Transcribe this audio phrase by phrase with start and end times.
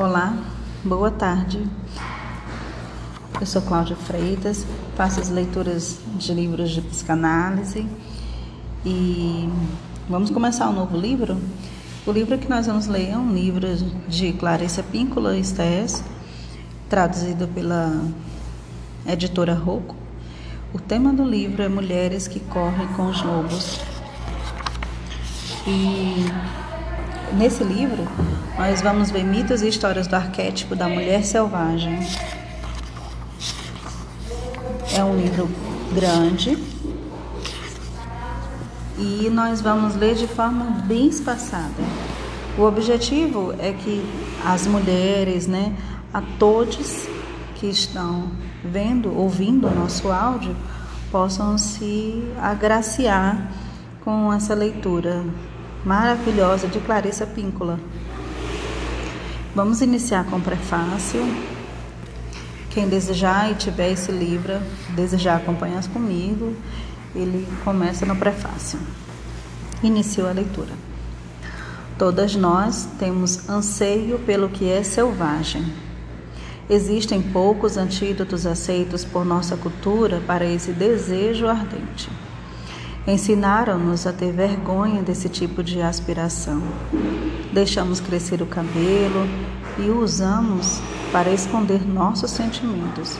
[0.00, 0.32] Olá,
[0.84, 1.60] boa tarde.
[3.40, 4.64] Eu sou Cláudia Freitas,
[4.94, 7.84] faço as leituras de livros de psicanálise
[8.86, 9.50] e
[10.08, 11.36] vamos começar um novo livro.
[12.06, 13.66] O livro que nós vamos ler é um livro
[14.06, 16.04] de Clarissa Píncola Estés,
[16.88, 18.00] traduzido pela
[19.04, 19.96] editora Rocco.
[20.72, 23.80] O tema do livro é Mulheres que Correm com os Lobos.
[25.66, 26.67] E
[27.36, 28.08] Nesse livro,
[28.56, 31.98] nós vamos ver mitos e histórias do arquétipo da mulher selvagem.
[34.96, 35.48] É um livro
[35.94, 36.56] grande
[38.98, 41.82] e nós vamos ler de forma bem espaçada.
[42.56, 44.02] O objetivo é que
[44.44, 45.76] as mulheres, né,
[46.12, 47.06] a todos
[47.56, 48.30] que estão
[48.64, 50.56] vendo, ouvindo o nosso áudio,
[51.12, 53.52] possam se agraciar
[54.04, 55.24] com essa leitura
[55.84, 57.78] maravilhosa de Clarissa Píncola.
[59.54, 61.20] Vamos iniciar com o prefácio.
[62.70, 66.54] Quem desejar e tiver esse livro, desejar acompanhar comigo,
[67.14, 68.78] ele começa no prefácio.
[69.82, 70.72] Iniciou a leitura.
[71.98, 75.64] Todas nós temos anseio pelo que é selvagem.
[76.70, 82.08] Existem poucos antídotos aceitos por nossa cultura para esse desejo ardente.
[83.08, 86.62] Ensinaram-nos a ter vergonha desse tipo de aspiração.
[87.50, 89.26] Deixamos crescer o cabelo
[89.78, 90.78] e o usamos
[91.10, 93.18] para esconder nossos sentimentos.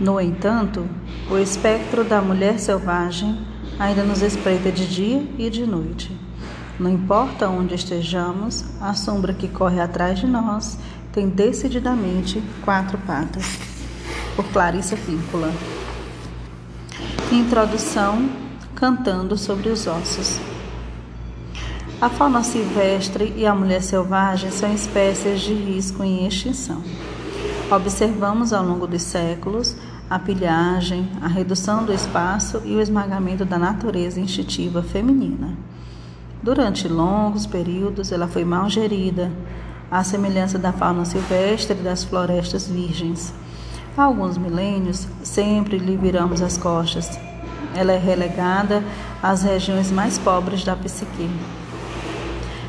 [0.00, 0.88] No entanto,
[1.30, 3.46] o espectro da mulher selvagem
[3.78, 6.18] ainda nos espreita de dia e de noite.
[6.80, 10.78] Não importa onde estejamos, a sombra que corre atrás de nós
[11.12, 13.44] tem decididamente quatro patas.
[14.34, 15.52] Por Clarissa Píncula.
[17.30, 18.43] Introdução
[18.74, 20.40] cantando sobre os ossos.
[22.00, 26.82] A fauna silvestre e a mulher selvagem são espécies de risco em extinção.
[27.70, 29.76] Observamos ao longo dos séculos
[30.10, 35.56] a pilhagem, a redução do espaço e o esmagamento da natureza instintiva feminina.
[36.42, 39.32] Durante longos períodos, ela foi mal gerida,
[39.90, 43.32] à semelhança da fauna silvestre e das florestas virgens.
[43.96, 47.18] Há alguns milênios, sempre lhe viramos as costas,
[47.74, 48.82] ela é relegada
[49.22, 51.30] às regiões mais pobres da psique.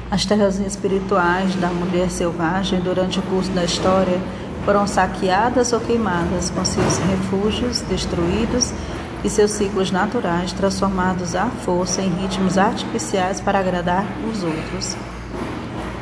[0.09, 4.19] As terras espirituais da mulher selvagem durante o curso da história
[4.63, 8.73] foram saqueadas ou queimadas, com seus refúgios destruídos
[9.23, 14.95] e seus ciclos naturais transformados à força em ritmos artificiais para agradar os outros.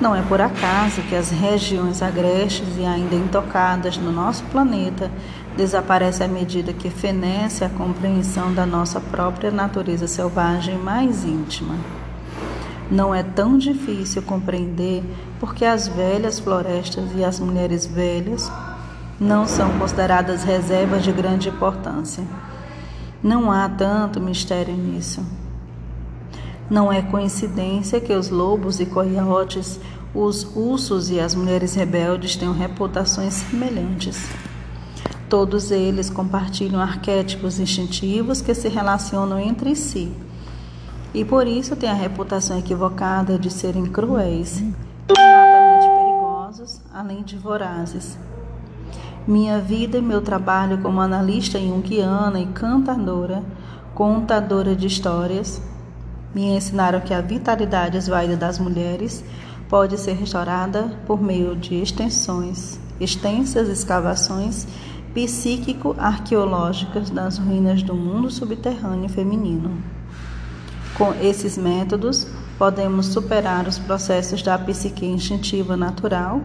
[0.01, 5.09] Não é por acaso que as regiões agrestes e ainda intocadas no nosso planeta
[5.55, 11.75] desaparecem à medida que fenece a compreensão da nossa própria natureza selvagem mais íntima.
[12.89, 15.03] Não é tão difícil compreender
[15.39, 18.51] porque as velhas florestas e as mulheres velhas
[19.19, 22.23] não são consideradas reservas de grande importância.
[23.21, 25.25] Não há tanto mistério nisso.
[26.69, 29.79] Não é coincidência que os lobos e coiotes,
[30.13, 34.27] os ursos e as mulheres rebeldes tenham reputações semelhantes.
[35.33, 40.13] Todos eles compartilham arquétipos instintivos que se relacionam entre si
[41.11, 48.15] e por isso têm a reputação equivocada de serem cruéis, inatamente perigosos, além de vorazes.
[49.27, 53.43] Minha vida e meu trabalho como analista junguiana e cantadora,
[53.95, 55.59] contadora de histórias,
[56.31, 59.25] me ensinaram que a vitalidade esvaída das mulheres
[59.67, 64.67] pode ser restaurada por meio de extensões, extensas escavações
[65.13, 69.77] psíquico-arqueológicas das ruínas do mundo subterrâneo feminino.
[70.95, 76.41] Com esses métodos, podemos superar os processos da psique instintiva natural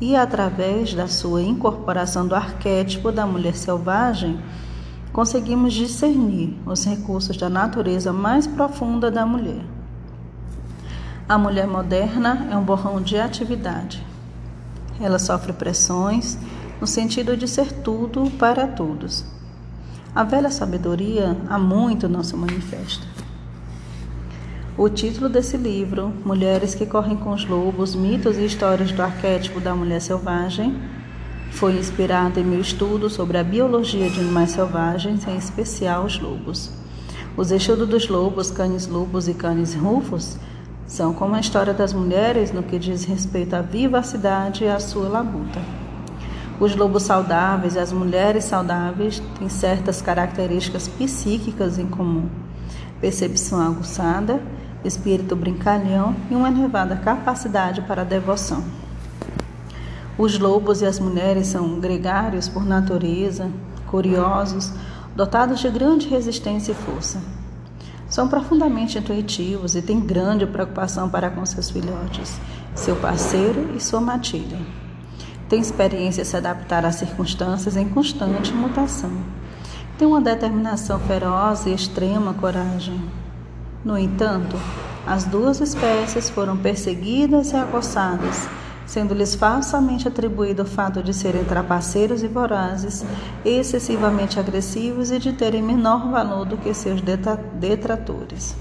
[0.00, 4.38] e, através da sua incorporação do arquétipo da mulher selvagem,
[5.12, 9.64] conseguimos discernir os recursos da natureza mais profunda da mulher.
[11.28, 14.04] A mulher moderna é um borrão de atividade.
[15.00, 16.36] Ela sofre pressões
[16.80, 19.24] no sentido de ser tudo para todos.
[20.14, 23.04] A velha sabedoria há muito não se manifesta.
[24.76, 29.60] O título desse livro, Mulheres que Correm com os Lobos, Mitos e Histórias do Arquétipo
[29.60, 30.76] da Mulher Selvagem,
[31.52, 36.72] foi inspirado em meu estudo sobre a biologia de animais selvagens, em especial os lobos.
[37.36, 40.36] Os estudos dos lobos, canes lobos e canes rufos
[40.86, 45.08] são como a história das mulheres no que diz respeito à vivacidade e à sua
[45.08, 45.83] labuta.
[46.60, 52.28] Os lobos saudáveis e as mulheres saudáveis têm certas características psíquicas em comum:
[53.00, 54.40] percepção aguçada,
[54.84, 58.62] espírito brincalhão e uma elevada capacidade para a devoção.
[60.16, 63.50] Os lobos e as mulheres são gregários por natureza,
[63.88, 64.72] curiosos,
[65.16, 67.20] dotados de grande resistência e força.
[68.08, 72.38] São profundamente intuitivos e têm grande preocupação para com seus filhotes,
[72.76, 74.83] seu parceiro e sua matilha.
[75.48, 79.12] Têm experiência em se adaptar às circunstâncias em constante mutação.
[79.98, 83.00] Têm uma determinação feroz e extrema coragem.
[83.84, 84.56] No entanto,
[85.06, 88.48] as duas espécies foram perseguidas e acossadas
[88.86, 93.04] sendo-lhes falsamente atribuído o fato de serem trapaceiros e vorazes,
[93.44, 98.54] excessivamente agressivos e de terem menor valor do que seus detratores.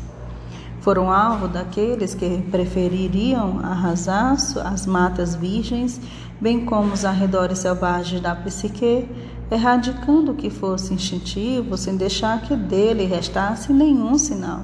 [0.80, 6.00] Foram alvo daqueles que prefeririam arrasar as matas virgens,
[6.44, 9.08] bem como os arredores selvagens da psique,
[9.50, 14.60] erradicando o que fosse instintivo, sem deixar que dele restasse nenhum sinal.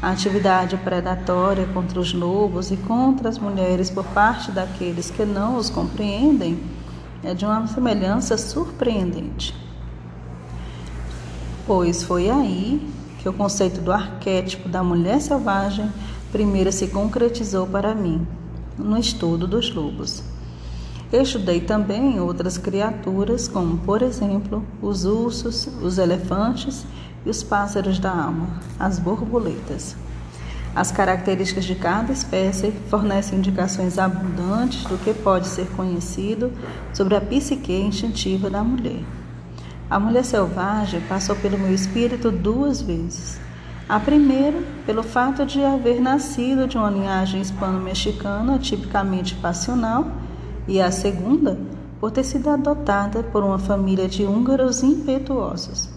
[0.00, 5.58] A atividade predatória contra os lobos e contra as mulheres por parte daqueles que não
[5.58, 6.58] os compreendem
[7.22, 9.54] é de uma semelhança surpreendente.
[11.66, 15.92] Pois foi aí que o conceito do arquétipo da mulher selvagem
[16.32, 18.26] primeiro se concretizou para mim,
[18.78, 20.35] no estudo dos lobos.
[21.12, 26.84] Estudei também outras criaturas, como, por exemplo, os ursos, os elefantes
[27.24, 28.48] e os pássaros da alma,
[28.78, 29.96] as borboletas.
[30.74, 36.52] As características de cada espécie fornecem indicações abundantes do que pode ser conhecido
[36.92, 39.02] sobre a psique instintiva da mulher.
[39.88, 43.40] A mulher selvagem passou pelo meu espírito duas vezes.
[43.88, 50.10] A primeira, pelo fato de haver nascido de uma linhagem hispano-mexicana tipicamente passional,
[50.68, 51.58] e a segunda,
[52.00, 55.88] por ter sido adotada por uma família de húngaros impetuosos.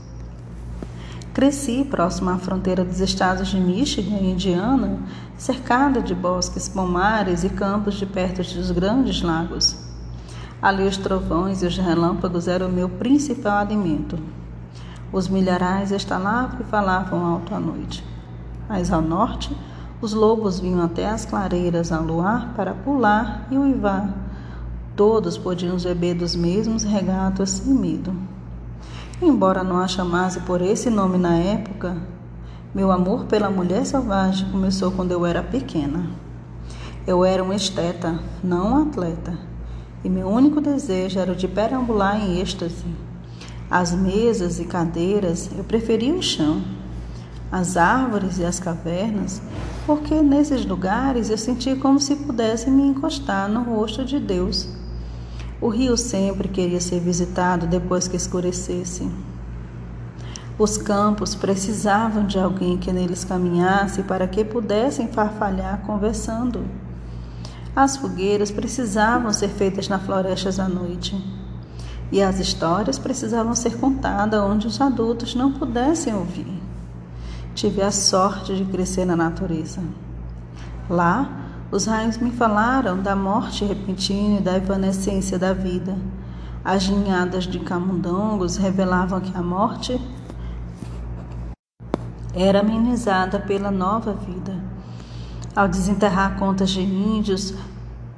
[1.33, 4.99] Cresci próximo à fronteira dos estados de Michigan e Indiana,
[5.37, 9.77] cercada de bosques, pomares e campos de perto dos grandes lagos.
[10.61, 14.19] Ali os trovões e os relâmpagos eram o meu principal alimento.
[15.13, 18.03] Os milharais estalavam e falavam alto à noite.
[18.67, 19.55] Mais ao norte,
[20.01, 24.28] os lobos vinham até as clareiras ao luar para pular e uivar.
[24.99, 28.13] Todos podiam beber dos mesmos regatos sem medo.
[29.21, 31.95] Embora não a chamasse por esse nome na época,
[32.75, 36.05] meu amor pela mulher selvagem começou quando eu era pequena.
[37.07, 39.39] Eu era um esteta, não um atleta,
[40.03, 42.83] e meu único desejo era o de perambular em êxtase.
[43.71, 46.61] As mesas e cadeiras eu preferia o chão,
[47.49, 49.41] as árvores e as cavernas,
[49.85, 54.77] porque nesses lugares eu sentia como se pudesse me encostar no rosto de Deus
[55.61, 59.09] o rio sempre queria ser visitado depois que escurecesse.
[60.57, 66.65] Os campos precisavam de alguém que neles caminhasse para que pudessem farfalhar conversando.
[67.75, 71.15] As fogueiras precisavam ser feitas na floresta à noite.
[72.11, 76.61] E as histórias precisavam ser contadas onde os adultos não pudessem ouvir.
[77.53, 79.81] Tive a sorte de crescer na natureza.
[80.89, 85.95] Lá, os raios me falaram da morte repentina e da evanescência da vida.
[86.65, 89.99] As ninhadas de camundongos revelavam que a morte
[92.33, 94.57] era amenizada pela nova vida.
[95.55, 97.53] Ao desenterrar contas de índios,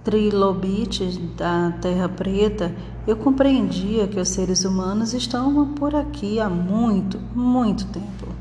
[0.03, 2.73] trilobites da Terra Preta,
[3.05, 8.40] eu compreendia que os seres humanos estão por aqui há muito, muito tempo.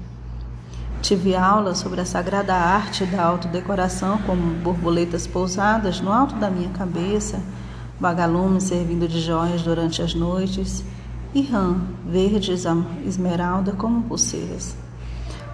[1.03, 6.69] Tive aula sobre a sagrada arte da autodecoração, como borboletas pousadas no alto da minha
[6.71, 7.41] cabeça,
[7.99, 10.85] vagalumes servindo de joias durante as noites
[11.35, 11.77] e rã
[12.07, 12.65] verdes
[13.07, 14.77] esmeralda como pulseiras.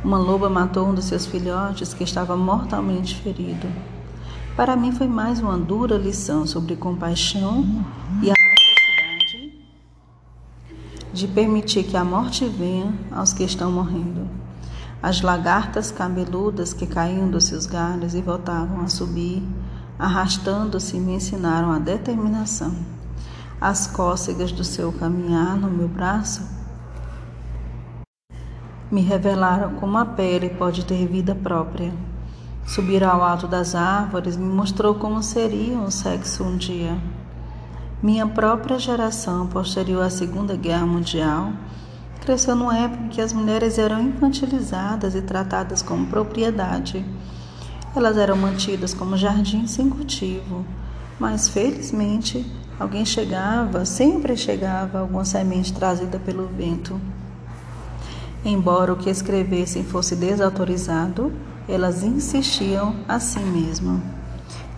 [0.03, 3.69] Uma loba matou um dos seus filhotes que estava mortalmente ferido.
[4.57, 7.65] Para mim foi mais uma dura lição sobre compaixão
[8.21, 9.53] e a necessidade
[11.13, 14.46] de permitir que a morte venha aos que estão morrendo.
[15.03, 19.43] As lagartas cabeludas que caíam dos seus galhos e voltavam a subir,
[19.99, 22.75] arrastando-se, me ensinaram a determinação.
[23.61, 26.57] As cócegas do seu caminhar no meu braço
[28.91, 31.93] me revelaram como a pele pode ter vida própria.
[32.67, 36.97] Subir ao alto das árvores me mostrou como seria o sexo um dia.
[38.03, 41.53] Minha própria geração, posterior à Segunda Guerra Mundial,
[42.27, 47.07] cresceu numa época em que as mulheres eram infantilizadas e tratadas como propriedade.
[47.95, 50.67] Elas eram mantidas como jardins sem cultivo,
[51.21, 52.45] mas felizmente
[52.81, 57.01] alguém chegava, sempre chegava alguma semente trazida pelo vento.
[58.45, 61.33] Embora o que escrevessem fosse desautorizado,
[61.69, 64.03] elas insistiam assim mesmo.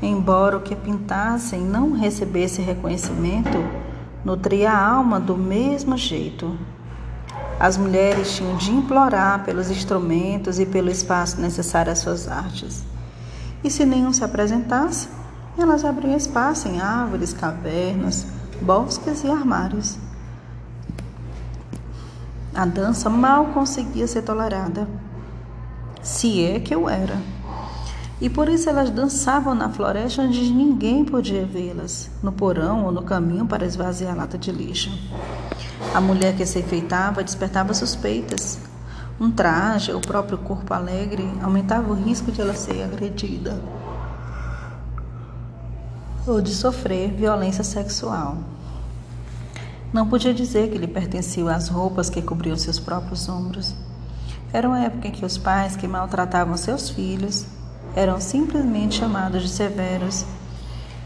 [0.01, 3.59] embora o que pintassem não recebesse reconhecimento,
[4.23, 6.57] nutria a alma do mesmo jeito.
[7.61, 12.85] As mulheres tinham de implorar pelos instrumentos e pelo espaço necessário às suas artes.
[13.65, 15.09] E se nenhum se apresentasse,
[15.59, 18.27] elas abriam espaço em árvores, cavernas,
[18.63, 19.99] bosques e armários.
[22.55, 24.89] A dança mal conseguia ser tolerada,
[26.01, 27.17] se é que eu era.
[28.21, 33.03] E por isso elas dançavam na floresta onde ninguém podia vê-las, no porão ou no
[33.03, 34.91] caminho para esvaziar a lata de lixo.
[35.95, 38.59] A mulher que se enfeitava despertava suspeitas.
[39.21, 43.61] Um traje, o próprio corpo alegre, aumentava o risco de ela ser agredida
[46.27, 48.37] ou de sofrer violência sexual.
[49.93, 53.75] Não podia dizer que lhe pertenciam as roupas que cobriam seus próprios ombros.
[54.53, 57.47] Era uma época em que os pais que maltratavam seus filhos
[57.97, 60.27] eram simplesmente chamados de severos,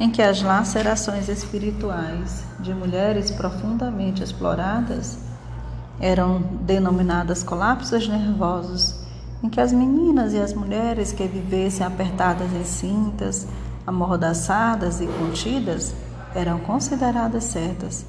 [0.02, 5.16] em que as lacerações espirituais de mulheres profundamente exploradas
[6.00, 8.97] eram denominadas colapsos nervosos,
[9.44, 13.47] em que as meninas e as mulheres que vivessem apertadas em cintas,
[13.87, 15.94] amordaçadas e contidas
[16.35, 18.04] eram consideradas certas,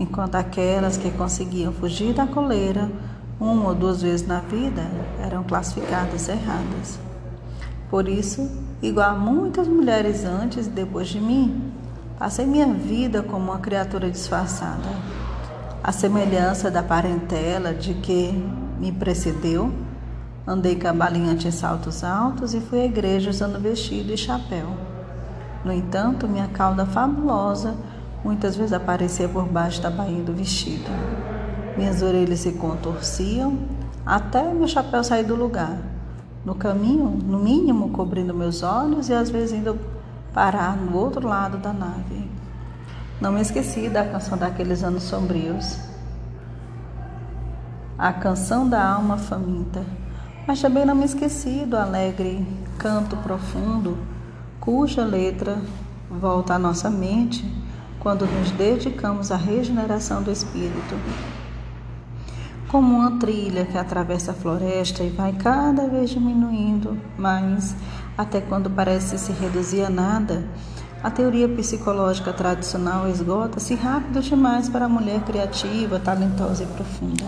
[0.00, 2.90] enquanto aquelas que conseguiam fugir da coleira
[3.38, 4.90] uma ou duas vezes na vida
[5.22, 6.98] eram classificadas erradas.
[7.88, 11.72] Por isso, igual a muitas mulheres antes e depois de mim,
[12.18, 14.88] passei minha vida como uma criatura disfarçada.
[15.82, 18.32] A semelhança da parentela de que
[18.78, 19.72] me precedeu,
[20.46, 24.68] andei cabalinhante em saltos altos e fui à igreja usando vestido e chapéu.
[25.64, 27.74] No entanto, minha cauda fabulosa
[28.24, 30.90] muitas vezes aparecia por baixo da bainha do vestido.
[31.76, 33.58] Minhas orelhas se contorciam
[34.06, 35.78] até meu chapéu sair do lugar
[36.48, 39.78] no caminho, no mínimo cobrindo meus olhos e às vezes indo
[40.32, 42.26] parar no outro lado da nave.
[43.20, 45.78] Não me esqueci da canção daqueles anos sombrios,
[47.98, 49.84] a canção da alma faminta,
[50.46, 52.46] mas também não me esqueci do alegre
[52.78, 53.98] canto profundo,
[54.58, 55.60] cuja letra
[56.10, 57.44] volta à nossa mente
[58.00, 60.96] quando nos dedicamos à regeneração do espírito
[62.68, 67.74] como uma trilha que atravessa a floresta e vai cada vez diminuindo mais,
[68.16, 70.46] até quando parece se reduzir a nada.
[71.02, 77.24] A teoria psicológica tradicional esgota-se rápido demais para a mulher criativa, talentosa e profunda.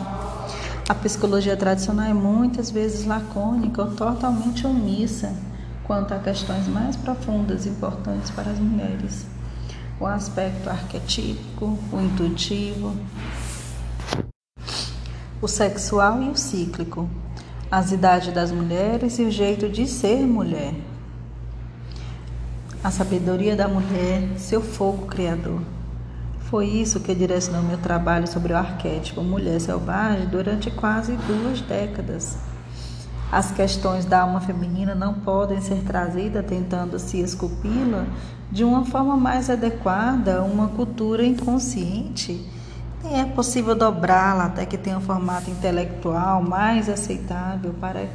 [0.89, 5.33] A psicologia tradicional é muitas vezes lacônica ou totalmente omissa
[5.85, 9.27] quanto a questões mais profundas e importantes para as mulheres.
[10.01, 12.97] O aspecto arquetípico, o intuitivo,
[15.43, 17.09] o sexual e o cíclico,
[17.71, 20.75] as idades das mulheres e o jeito de ser mulher,
[22.85, 25.63] a sabedoria da mulher, seu fogo criador.
[26.51, 32.37] Foi isso que direcionou meu trabalho sobre o arquétipo mulher selvagem durante quase duas décadas.
[33.33, 38.05] As questões da alma feminina não podem ser trazidas tentando se esculpi-la
[38.51, 42.45] de uma forma mais adequada a uma cultura inconsciente
[43.05, 48.07] é possível dobrá-la até que tenha um formato intelectual mais aceitável para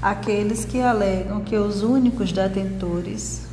[0.00, 3.52] aqueles que alegam que os únicos detentores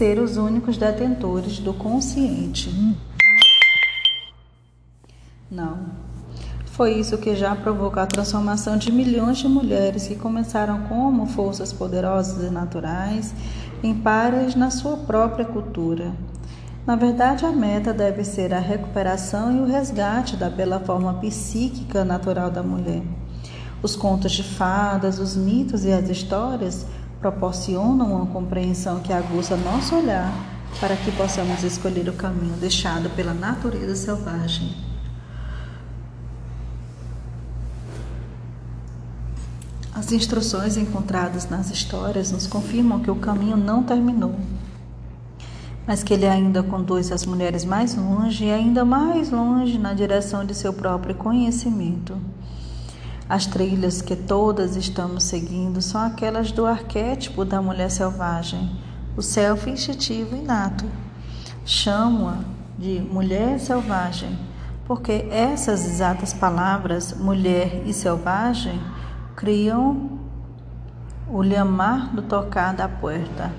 [0.00, 2.70] ser os únicos detentores do consciente.
[5.50, 5.78] Não.
[6.64, 11.70] Foi isso que já provocou a transformação de milhões de mulheres que começaram como forças
[11.70, 13.34] poderosas e naturais
[13.82, 16.12] em pares na sua própria cultura.
[16.86, 22.04] Na verdade, a meta deve ser a recuperação e o resgate da bela forma psíquica
[22.04, 23.02] natural da mulher.
[23.82, 26.86] Os contos de fadas, os mitos e as histórias
[27.20, 30.32] proporcionam uma compreensão que aguça nosso olhar
[30.78, 34.89] para que possamos escolher o caminho deixado pela natureza selvagem.
[40.00, 44.34] As instruções encontradas nas histórias nos confirmam que o caminho não terminou,
[45.86, 50.42] mas que ele ainda conduz as mulheres mais longe e ainda mais longe na direção
[50.42, 52.16] de seu próprio conhecimento.
[53.28, 58.70] As trilhas que todas estamos seguindo são aquelas do arquétipo da mulher selvagem,
[59.18, 60.86] o self instintivo inato.
[61.66, 62.38] Chamo-a
[62.78, 64.34] de mulher selvagem,
[64.86, 68.80] porque essas exatas palavras, mulher e selvagem,
[69.40, 70.18] criam
[71.26, 73.50] o lhamar do tocar da porta,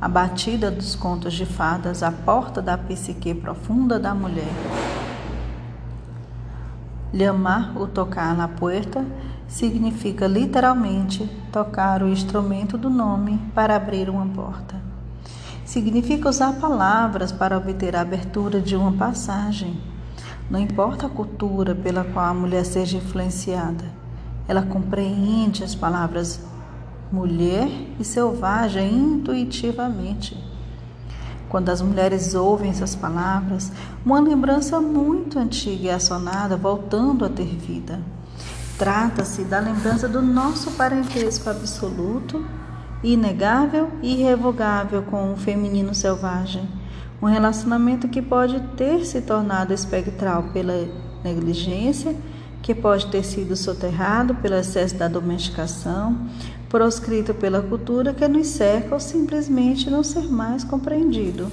[0.00, 4.48] a batida dos contos de fadas, a porta da psique profunda da mulher.
[7.12, 9.04] Llamar ou tocar na puerta
[9.46, 14.80] significa literalmente tocar o instrumento do nome para abrir uma porta.
[15.66, 19.78] Significa usar palavras para obter a abertura de uma passagem.
[20.50, 23.95] Não importa a cultura pela qual a mulher seja influenciada,
[24.48, 26.40] ela compreende as palavras
[27.10, 30.36] mulher e selvagem intuitivamente.
[31.48, 33.70] Quando as mulheres ouvem essas palavras,
[34.04, 38.00] uma lembrança muito antiga é acionada, voltando a ter vida.
[38.76, 42.44] Trata-se da lembrança do nosso parentesco absoluto,
[43.02, 46.68] inegável e irrevogável com o feminino selvagem.
[47.22, 50.74] Um relacionamento que pode ter se tornado espectral pela
[51.24, 52.14] negligência,
[52.66, 56.18] que pode ter sido soterrado pelo excesso da domesticação,
[56.68, 61.46] proscrito pela cultura que nos cerca ou simplesmente não ser mais compreendido.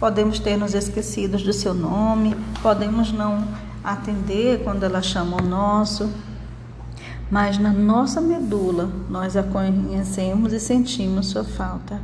[0.00, 3.46] Podemos ter nos esquecidos do seu nome, podemos não
[3.84, 6.10] atender quando ela chama o nosso,
[7.30, 12.00] mas na nossa medula nós a conhecemos e sentimos sua falta.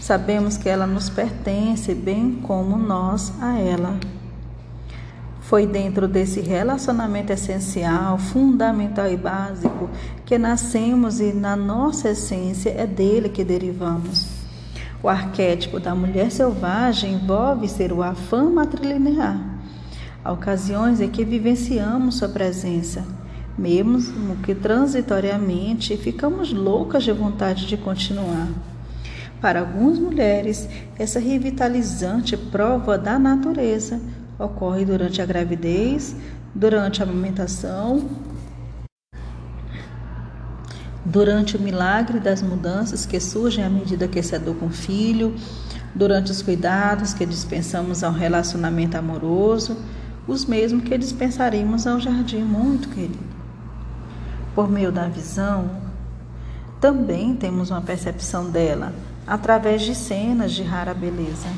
[0.00, 3.94] Sabemos que ela nos pertence, bem como nós a ela.
[5.46, 9.88] Foi dentro desse relacionamento essencial, fundamental e básico
[10.24, 14.26] que nascemos e na nossa essência é dele que derivamos.
[15.00, 19.38] O arquétipo da mulher selvagem envolve ser o afã matrilinear
[20.24, 23.04] Há ocasiões em que vivenciamos sua presença,
[23.56, 28.48] mesmo que transitoriamente ficamos loucas de vontade de continuar.
[29.40, 34.00] Para algumas mulheres, essa revitalizante prova da natureza
[34.38, 36.14] ocorre durante a gravidez,
[36.54, 38.08] durante a amamentação,
[41.04, 45.34] durante o milagre das mudanças que surgem à medida que se educa um filho,
[45.94, 49.76] durante os cuidados que dispensamos ao relacionamento amoroso,
[50.26, 53.36] os mesmos que dispensaríamos ao jardim muito querido.
[54.54, 55.70] Por meio da visão,
[56.80, 58.92] também temos uma percepção dela
[59.26, 61.48] através de cenas de rara beleza.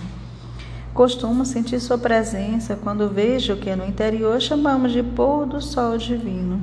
[0.99, 5.97] Costumo sentir sua presença quando vejo o que no interior chamamos de pôr do sol
[5.97, 6.61] divino.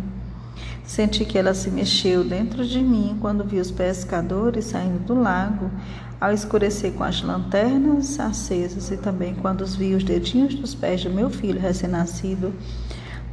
[0.84, 5.72] Senti que ela se mexeu dentro de mim quando vi os pescadores saindo do lago
[6.20, 11.02] ao escurecer com as lanternas acesas e também quando os vi os dedinhos dos pés
[11.02, 12.54] do meu filho recém-nascido,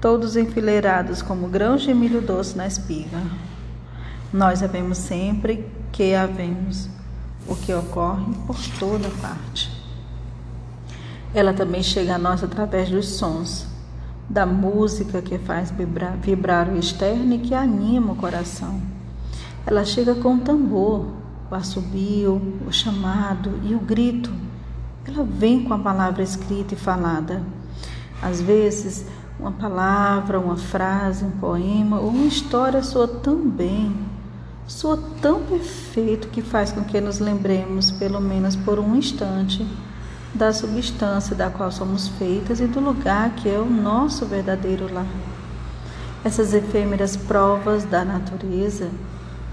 [0.01, 3.19] todos enfileirados como grãos de milho doce na espiga.
[4.33, 6.89] Nós havemos sempre que havemos,
[7.49, 9.82] o que ocorre por toda parte.
[11.35, 13.67] Ela também chega a nós através dos sons,
[14.29, 18.81] da música que faz vibrar, vibrar o externo e que anima o coração.
[19.67, 21.07] Ela chega com o tambor,
[21.51, 24.31] o assobio, o chamado e o grito.
[25.07, 27.43] Ela vem com a palavra escrita e falada.
[28.21, 29.07] Às vezes,
[29.41, 33.97] uma palavra, uma frase, um poema ou uma história soa tão bem,
[34.67, 39.67] soa tão perfeito que faz com que nos lembremos, pelo menos por um instante,
[40.35, 45.07] da substância da qual somos feitas e do lugar que é o nosso verdadeiro lar.
[46.25, 48.89] Essas efêmeras provas da natureza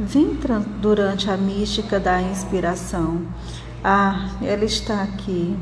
[0.02, 0.40] Vim
[0.82, 3.22] durante a mística da inspiração.
[3.84, 5.58] Ah, ela está aqui.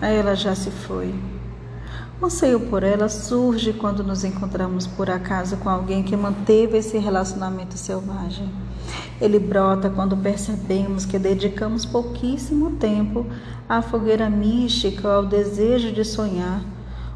[0.00, 1.12] Ela já se foi.
[2.22, 6.96] O anseio por ela surge quando nos encontramos por acaso com alguém que manteve esse
[6.96, 8.48] relacionamento selvagem.
[9.20, 13.26] Ele brota quando percebemos que dedicamos pouquíssimo tempo
[13.68, 16.62] à fogueira mística, ao desejo de sonhar,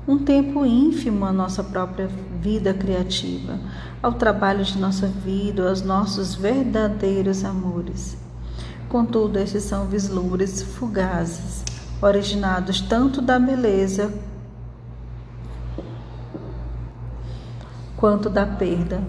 [0.08, 2.08] um tempo ínfimo à nossa própria
[2.40, 3.58] vida criativa,
[4.02, 8.16] ao trabalho de nossa vida, aos nossos verdadeiros amores.
[8.88, 11.64] Contudo, estes são vislumbres fugazes,
[12.02, 14.12] originados tanto da beleza
[17.96, 19.02] quanto da perda,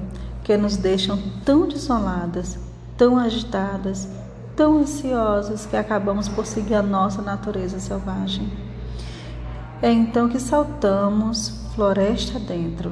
[0.43, 2.57] que nos deixam tão desoladas,
[2.97, 4.07] tão agitadas,
[4.55, 8.51] tão ansiosas que acabamos por seguir a nossa natureza selvagem.
[9.81, 12.91] É então que saltamos floresta dentro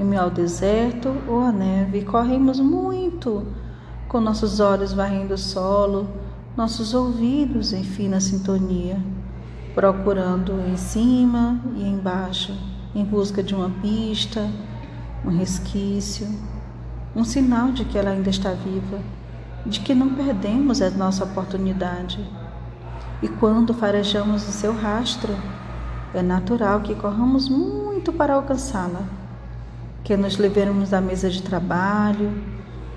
[0.00, 3.46] em ao deserto ou à neve, corremos muito,
[4.08, 6.08] com nossos olhos varrendo o solo,
[6.56, 8.98] nossos ouvidos em fina sintonia,
[9.74, 12.56] procurando em cima e embaixo,
[12.94, 14.50] em busca de uma pista,
[15.22, 16.26] um resquício,
[17.14, 19.00] um sinal de que ela ainda está viva,
[19.66, 22.18] de que não perdemos a nossa oportunidade.
[23.22, 25.34] E quando farejamos o seu rastro,
[26.14, 29.20] é natural que corramos muito para alcançá-la
[30.02, 32.32] que nos livremos da mesa de trabalho,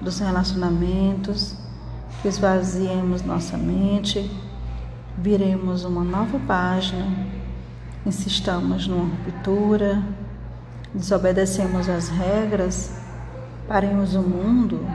[0.01, 1.55] dos relacionamentos,
[2.21, 4.31] que esvaziemos nossa mente,
[5.17, 7.05] viremos uma nova página,
[8.05, 10.01] insistamos numa ruptura,
[10.93, 13.02] desobedecemos as regras,
[13.73, 14.85] paremos o mundo,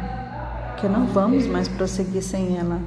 [0.76, 2.80] que não vamos mais prosseguir sem ela.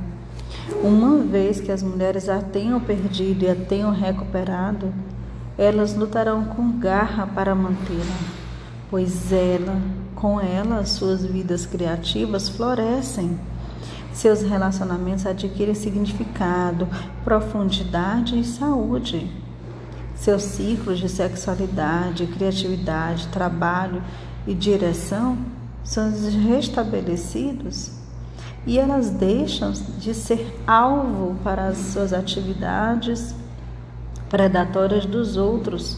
[0.81, 4.93] Uma vez que as mulheres a tenham perdido e a tenham recuperado,
[5.57, 8.19] elas lutarão com garra para mantê-la,
[8.89, 9.81] pois ela,
[10.15, 13.37] com ela, suas vidas criativas florescem.
[14.13, 16.87] Seus relacionamentos adquirem significado,
[17.21, 19.29] profundidade e saúde.
[20.15, 24.01] Seus ciclos de sexualidade, criatividade, trabalho
[24.47, 25.37] e direção
[25.83, 26.11] são
[26.47, 27.91] restabelecidos
[28.65, 33.33] e elas deixam de ser alvo para as suas atividades
[34.29, 35.97] predatórias dos outros.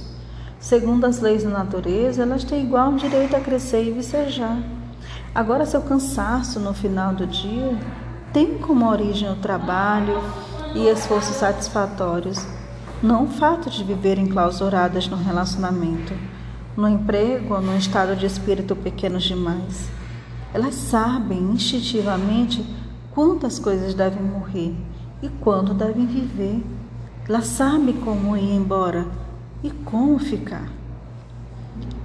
[0.60, 4.58] Segundo as leis da natureza, elas têm igual direito a crescer e vicejar.
[5.36, 7.78] Agora, seu cansaço no final do dia
[8.32, 10.22] tem como origem o trabalho
[10.74, 12.48] e esforços satisfatórios,
[13.02, 16.14] não o fato de viver enclausuradas no relacionamento,
[16.76, 19.90] no emprego ou num estado de espírito pequenos demais.
[20.54, 22.66] Elas sabem instintivamente
[23.12, 24.76] quantas coisas devem morrer
[25.22, 26.64] e quando devem viver.
[27.28, 29.08] Elas sabem como ir embora
[29.64, 30.68] e como ficar.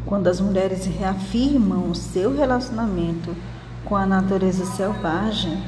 [0.06, 3.34] Quando as mulheres reafirmam o seu relacionamento
[3.84, 5.62] com a natureza selvagem,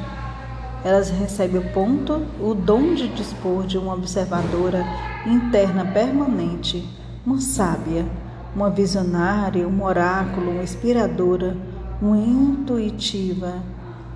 [0.82, 4.82] elas recebem o ponto, o dom de dispor de uma observadora
[5.26, 6.88] interna permanente,
[7.26, 8.06] uma sábia,
[8.54, 11.56] uma visionária, uma oráculo, uma inspiradora,
[12.00, 13.54] uma intuitiva,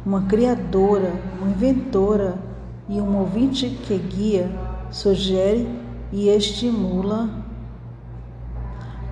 [0.04, 2.36] uma criadora, uma inventora
[2.88, 4.50] e um ouvinte que guia,
[4.90, 5.68] sugere
[6.12, 7.28] e estimula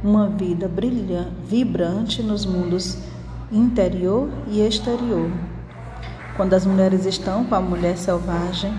[0.02, 2.98] uma vida brilhante, vibrante nos mundos
[3.50, 5.30] interior e exterior.
[6.36, 8.72] Quando as mulheres estão com a mulher selvagem,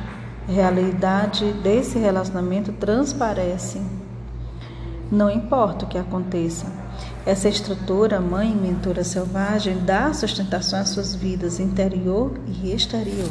[0.48, 3.80] a realidade desse relacionamento transparece.
[5.14, 6.66] Não importa o que aconteça,
[7.24, 13.30] essa estrutura, mãe e mentora selvagem, dá sustentação às suas vidas interior e exterior.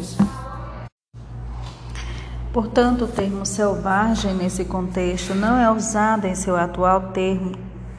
[2.52, 7.50] Portanto, o termo selvagem nesse contexto não é usado em seu atual termo,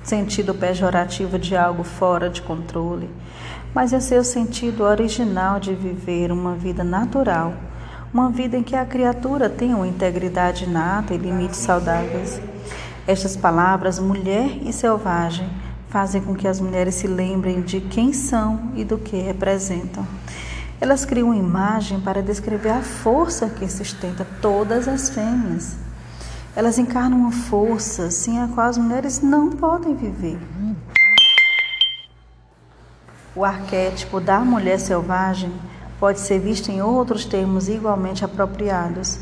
[0.01, 3.09] sentido pejorativo de algo fora de controle,
[3.75, 7.53] mas é seu sentido original de viver uma vida natural,
[8.13, 12.52] uma vida em que a criatura tem uma integridade inata e limites saudáveis.
[13.05, 15.49] Estas palavras, mulher e selvagem,
[15.89, 20.07] fazem com que as mulheres se lembrem de quem são e do que representam.
[20.79, 25.75] Elas criam uma imagem para descrever a força que sustenta todas as fêmeas.
[26.55, 30.39] Elas encarnam uma força sem a qual as mulheres não podem viver.
[33.35, 35.51] O arquétipo da mulher selvagem
[35.99, 39.19] pode ser visto em outros termos igualmente apropriados.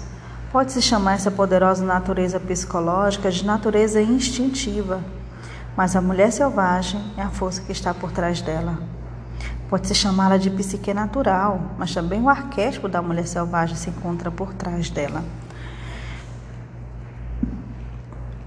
[0.52, 5.02] Pode-se chamar essa poderosa natureza psicológica de natureza instintiva,
[5.78, 8.78] mas a mulher selvagem é a força que está por trás dela.
[9.70, 14.54] Pode-se chamá-la de psique natural, mas também o arquétipo da mulher selvagem se encontra por
[14.54, 15.24] trás dela.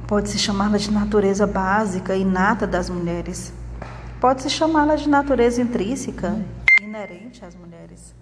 [0.07, 3.51] Pode-se chamá-la de natureza básica, inata das mulheres,
[4.25, 6.35] Pode-se chamá-la de natureza intrínseca,
[6.81, 8.15] inerente às mulheres.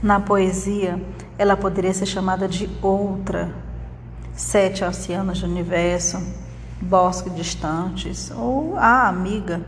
[0.00, 1.00] Na poesia,
[1.38, 3.54] ela poderia ser chamada de outra,
[4.32, 6.22] sete oceanos do universo,
[6.80, 9.64] bosque distantes ou a amiga.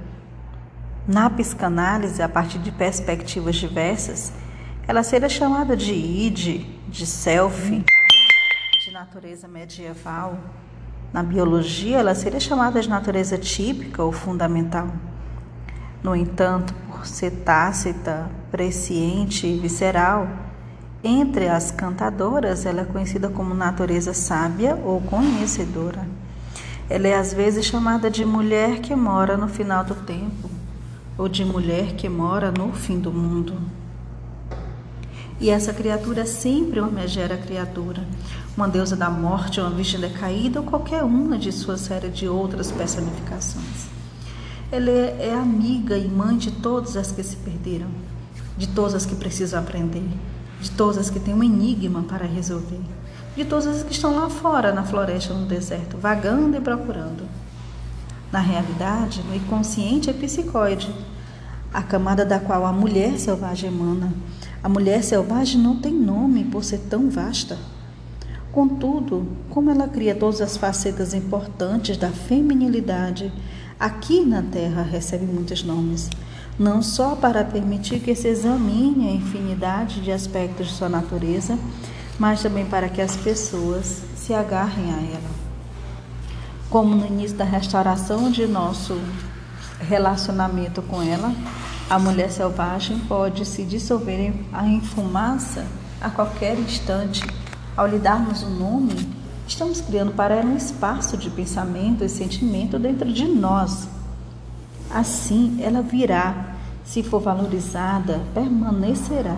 [1.07, 4.33] Na psicanálise, a partir de perspectivas diversas,
[4.87, 7.85] ela seria chamada de id, de self,
[8.85, 10.38] de natureza medieval,
[11.14, 14.88] na biologia, ela seria chamada de natureza típica ou fundamental.
[16.03, 20.29] No entanto, por ser tácita, presciente e visceral,
[21.04, 26.08] entre as cantadoras, ela é conhecida como natureza sábia ou conhecedora.
[26.88, 30.48] Ela é às vezes chamada de mulher que mora no final do tempo,
[31.18, 33.54] ou de mulher que mora no fim do mundo.
[35.38, 38.02] E essa criatura é sempre uma megera criatura,
[38.56, 42.72] uma deusa da morte, uma virgem decaída ou qualquer uma de sua série de outras
[42.72, 43.88] personificações.
[44.72, 47.88] Ela é, é amiga e mãe de todas as que se perderam,
[48.56, 50.08] de todas as que precisam aprender,
[50.60, 52.80] de todas as que têm um enigma para resolver,
[53.36, 57.28] de todas as que estão lá fora, na floresta, no deserto, vagando e procurando.
[58.32, 60.92] Na realidade, o inconsciente é psicoide,
[61.72, 64.12] a camada da qual a mulher selvagem emana.
[64.62, 67.58] A mulher selvagem não tem nome por ser tão vasta.
[68.52, 73.32] Contudo, como ela cria todas as facetas importantes da feminilidade,
[73.78, 76.08] aqui na Terra recebe muitos nomes,
[76.58, 81.58] não só para permitir que se examine a infinidade de aspectos de sua natureza,
[82.18, 85.44] mas também para que as pessoas se agarrem a ela.
[86.70, 88.98] como no início da restauração de nosso
[89.80, 91.32] relacionamento com ela,
[91.88, 94.32] a mulher selvagem pode se dissolver
[94.64, 95.64] em fumaça
[96.00, 97.22] a qualquer instante.
[97.76, 99.08] Ao lhe darmos um nome,
[99.46, 103.86] estamos criando para ela um espaço de pensamento e sentimento dentro de nós.
[104.94, 106.54] Assim, ela virá,
[106.85, 109.37] se for valorizada, permanecerá.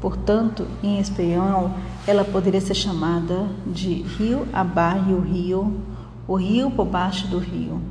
[0.00, 1.72] Portanto, em espanhol,
[2.06, 5.80] ela poderia ser chamada de rio abaixo o rio,
[6.28, 7.82] o rio por baixo do rio.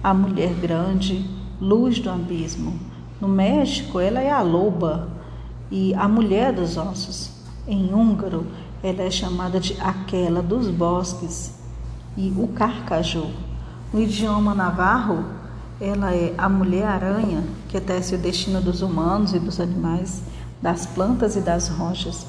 [0.00, 1.28] A mulher grande,
[1.60, 2.78] luz do abismo.
[3.20, 5.08] No México, ela é a loba
[5.68, 7.42] e a mulher dos ossos.
[7.66, 8.46] Em húngaro,
[8.84, 11.58] ela é chamada de aquela dos bosques
[12.16, 13.26] e o carcaju.
[13.92, 15.41] No idioma navarro,
[15.82, 20.22] ela é a mulher-aranha que tece o destino dos humanos e dos animais,
[20.62, 22.24] das plantas e das rochas.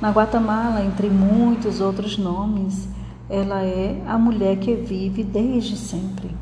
[0.00, 2.88] Na Guatemala, entre muitos outros nomes,
[3.28, 6.34] ela é a mulher que vive desde sempre.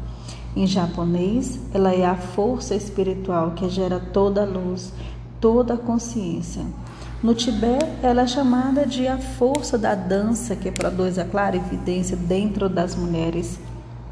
[0.56, 4.94] Em japonês, ela é a força espiritual que gera toda a luz,
[5.38, 6.64] toda a consciência.
[7.22, 12.16] No Tibete, ela é chamada de a força da dança que produz a clara evidência
[12.16, 13.60] dentro das mulheres.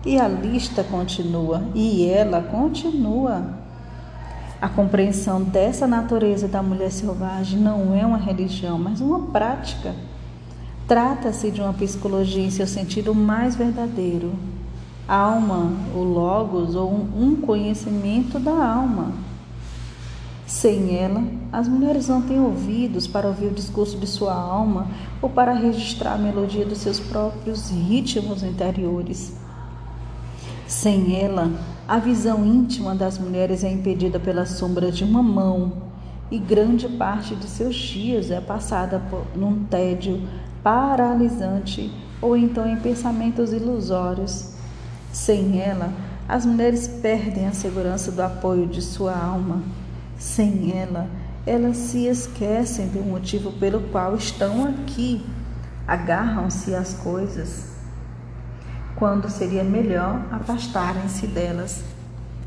[0.04, 3.66] E a lista continua, e ela continua.
[4.61, 9.94] A compreensão dessa natureza da mulher selvagem não é uma religião, mas uma prática.
[10.88, 14.32] Trata-se de uma psicologia em seu sentido mais verdadeiro,
[15.06, 19.12] alma, o logos ou um conhecimento da alma.
[20.46, 24.87] Sem ela, as mulheres não têm ouvidos para ouvir o discurso de sua alma
[25.20, 29.37] ou para registrar a melodia dos seus próprios ritmos interiores.
[30.66, 31.50] Sem ela,
[31.87, 35.72] a visão íntima das mulheres é impedida pela sombra de uma mão
[36.31, 40.20] e grande parte de seus dias é passada por, num tédio
[40.62, 44.57] paralisante ou então em pensamentos ilusórios
[45.16, 45.94] sem ela,
[46.29, 49.62] as mulheres perdem a segurança do apoio de sua alma.
[50.18, 51.09] Sem ela,
[51.46, 55.24] elas se esquecem do motivo pelo qual estão aqui.
[55.88, 57.75] Agarram-se às coisas,
[58.96, 61.85] quando seria melhor afastarem-se delas.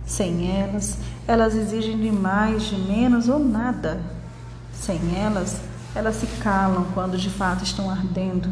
[0.06, 4.02] Sem elas, elas exigem de mais, de menos ou nada.
[4.74, 5.62] Sem elas,
[5.96, 8.50] elas se calam quando de fato estão ardendo.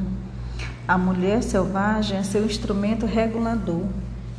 [0.88, 3.83] A mulher selvagem é seu instrumento regulador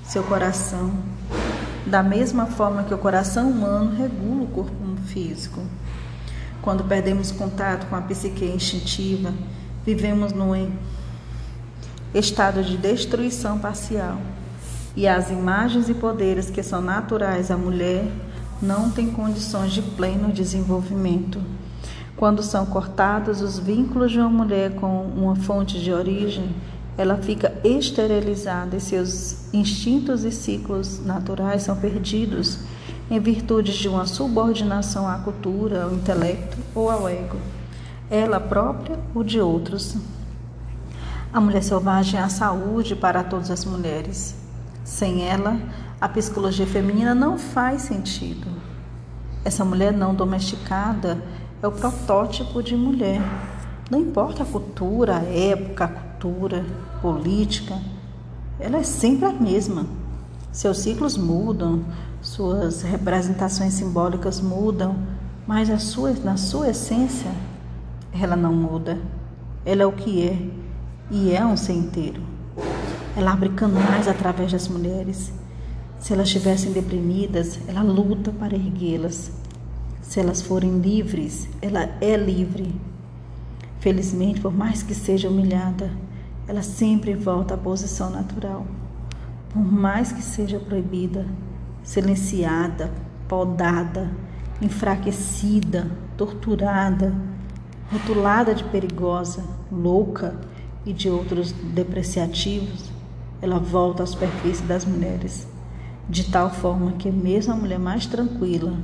[0.09, 0.91] seu coração,
[1.85, 5.61] da mesma forma que o coração humano regula o corpo físico.
[6.63, 9.35] Quando perdemos contato com a psique instintiva,
[9.85, 10.55] vivemos num
[12.15, 14.19] estado de destruição parcial.
[14.97, 18.05] E as imagens e poderes que são naturais à mulher
[18.61, 21.41] não têm condições de pleno desenvolvimento.
[22.17, 26.51] Quando são cortados os vínculos de uma mulher com uma fonte de origem,
[26.97, 32.59] ela fica esterilizada e seus instintos e ciclos naturais são perdidos
[33.11, 37.39] em virtude de uma subordinação à cultura, ao intelecto ou ao ego,
[38.11, 39.97] ela própria ou de outros.
[41.31, 44.35] A mulher selvagem é a saúde para todas as mulheres.
[44.83, 45.61] Sem ela,
[46.01, 48.47] a psicologia feminina não faz sentido.
[49.45, 51.23] Essa mulher não domesticada
[51.63, 53.21] é o protótipo de mulher.
[53.91, 56.65] Não importa a cultura, a época, a cultura,
[57.03, 57.79] política,
[58.59, 59.85] ela é sempre a mesma.
[60.51, 61.85] Seus ciclos mudam,
[62.23, 64.97] suas representações simbólicas mudam,
[65.47, 67.31] mas sua, na sua essência,
[68.19, 68.99] ela não muda.
[69.65, 70.68] Ela é o que é
[71.11, 72.23] e é um ser inteiro.
[73.17, 75.33] Ela abre canais através das mulheres.
[75.99, 79.33] Se elas estivessem deprimidas, ela luta para erguê-las.
[80.03, 82.75] Se elas forem livres, ela é livre.
[83.81, 85.91] Felizmente, por mais que seja humilhada,
[86.47, 88.67] ela sempre volta à posição natural.
[89.53, 91.27] Por mais que seja proibida,
[91.83, 92.93] silenciada,
[93.27, 94.11] podada,
[94.61, 97.15] enfraquecida, torturada,
[97.91, 100.39] rotulada de perigosa, louca
[100.85, 102.91] e de outros depreciativos,
[103.41, 105.47] ela volta à superfície das mulheres,
[106.09, 108.77] de tal forma que mesmo a mulher mais tranquila,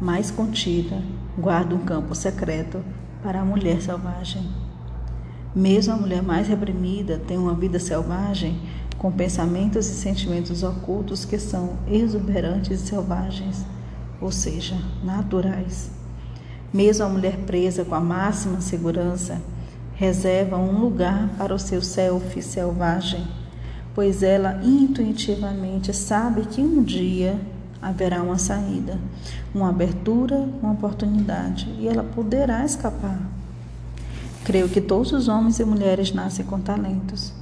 [0.00, 1.02] mais contida,
[1.36, 2.82] guarda um campo secreto
[3.22, 4.48] para a mulher selvagem.
[5.54, 8.58] Mesmo a mulher mais reprimida tem uma vida selvagem
[8.96, 13.64] com pensamentos e sentimentos ocultos que são exuberantes e selvagens,
[14.20, 15.90] ou seja, naturais.
[16.72, 19.40] Mesmo a mulher presa com a máxima segurança
[19.98, 23.26] reserva um lugar para o seu self selvagem,
[23.96, 27.36] pois ela intuitivamente sabe que um dia
[27.82, 28.96] haverá uma saída,
[29.52, 33.18] uma abertura, uma oportunidade e ela poderá escapar.
[34.44, 37.32] Creio que todos os homens e mulheres nascem com talentos.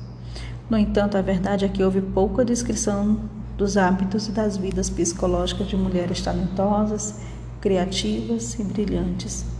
[0.71, 3.21] No entanto, a verdade é que houve pouca descrição
[3.59, 7.21] dos hábitos e das vidas psicológicas de mulheres talentosas,
[7.61, 9.56] criativas e brilhantes.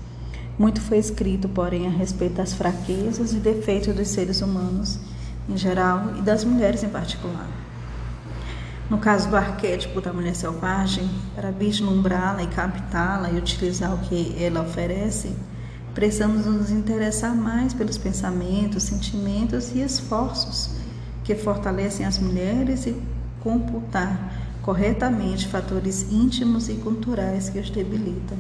[0.59, 4.99] Muito foi escrito, porém, a respeito das fraquezas e defeitos dos seres humanos
[5.49, 7.47] em geral e das mulheres em particular.
[8.89, 14.35] No caso do arquétipo da mulher selvagem, para vislumbrá-la e captá-la e utilizar o que
[14.43, 15.37] ela oferece,
[15.95, 20.71] precisamos nos interessar mais pelos pensamentos, sentimentos e esforços
[21.23, 22.97] que fortalecem as mulheres e
[23.41, 28.39] computar corretamente fatores íntimos e culturais que os debilitam.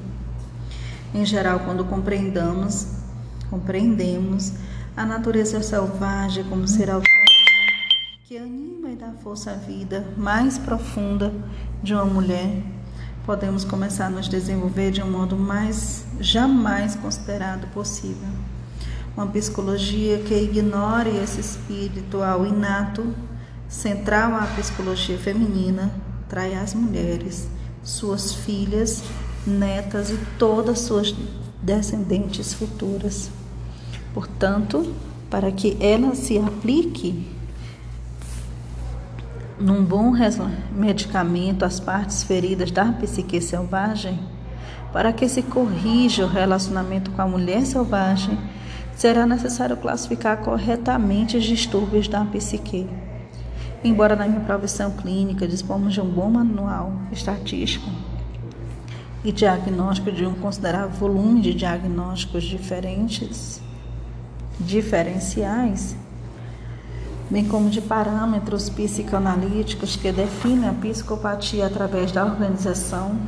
[1.17, 2.89] Em geral, quando compreendamos,
[3.49, 4.53] compreendemos
[4.95, 7.25] a natureza selvagem como ser autônomo
[8.27, 11.33] que anima e dá força à vida mais profunda
[11.83, 12.63] de uma mulher,
[13.25, 18.29] podemos começar a nos desenvolver de um modo mais jamais considerado possível.
[19.17, 23.15] Uma psicologia que ignore esse espiritual inato,
[23.67, 25.91] central à psicologia feminina,
[26.29, 27.49] trai as mulheres,
[27.83, 29.03] suas filhas,
[29.47, 31.15] netas e todas suas
[31.63, 33.31] descendentes futuras.
[34.13, 34.95] Portanto,
[35.31, 37.27] para que ela se aplique
[39.59, 40.13] num bom
[40.73, 44.19] medicamento às partes feridas da psique selvagem,
[44.93, 48.39] para que se corrija o relacionamento com a mulher selvagem,
[48.95, 52.89] será necessário classificar corretamente os distúrbios da psique.
[53.85, 57.91] Embora na minha profissão clínica dispomos de um bom manual estatístico
[59.27, 63.61] e diagnóstico de um considerável volume de diagnósticos diferentes,
[64.61, 65.97] diferenciais,
[67.29, 73.19] bem como de parâmetros psicanalíticos que definem a psicopatia através da organização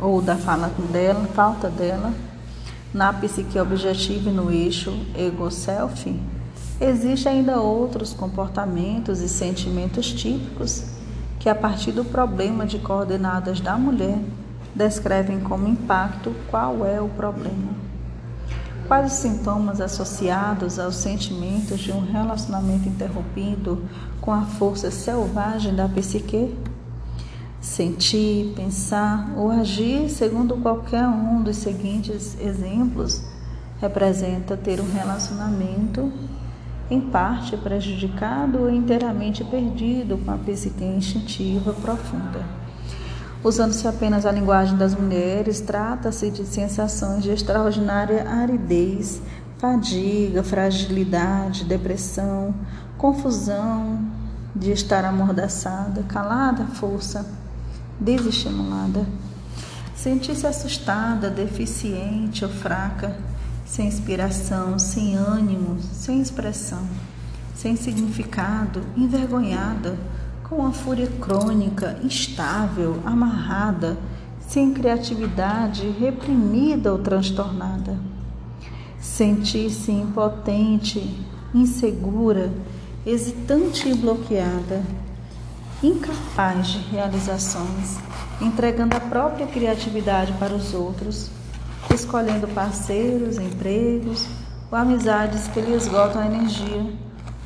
[0.00, 2.12] ou da fala dela, falta dela,
[2.92, 6.12] na psique objetiva e no eixo ego-self,
[6.80, 10.82] Existem ainda outros comportamentos e sentimentos típicos
[11.38, 14.18] que, a partir do problema de coordenadas da mulher,
[14.74, 17.72] descrevem como impacto qual é o problema.
[18.86, 23.82] Quais os sintomas associados aos sentimentos de um relacionamento interrompido
[24.20, 26.54] com a força selvagem da psique?
[27.60, 33.22] Sentir, pensar ou agir segundo qualquer um dos seguintes exemplos
[33.80, 36.12] representa ter um relacionamento
[36.90, 42.63] em parte prejudicado ou inteiramente perdido com a psique instintiva profunda.
[43.44, 49.20] Usando-se apenas a linguagem das mulheres, trata-se de sensações de extraordinária aridez,
[49.58, 52.54] fadiga, fragilidade, depressão,
[52.96, 53.98] confusão
[54.56, 57.26] de estar amordaçada, calada, força,
[58.00, 59.06] desestimulada.
[59.94, 63.14] Sentir-se assustada, deficiente ou fraca,
[63.66, 66.82] sem inspiração, sem ânimo, sem expressão,
[67.54, 69.98] sem significado, envergonhada,
[70.48, 73.96] com uma fúria crônica, instável, amarrada,
[74.40, 77.98] sem criatividade, reprimida ou transtornada.
[79.00, 82.52] Sentir-se impotente, insegura,
[83.04, 84.82] hesitante e bloqueada,
[85.82, 87.98] incapaz de realizações,
[88.40, 91.30] entregando a própria criatividade para os outros
[91.92, 94.26] escolhendo parceiros, empregos
[94.70, 96.86] ou amizades que lhe esgotam a energia,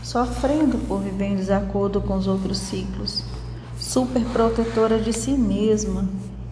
[0.03, 3.25] sofrendo por viver em desacordo com os outros ciclos,
[3.79, 6.09] superprotetora de si mesma,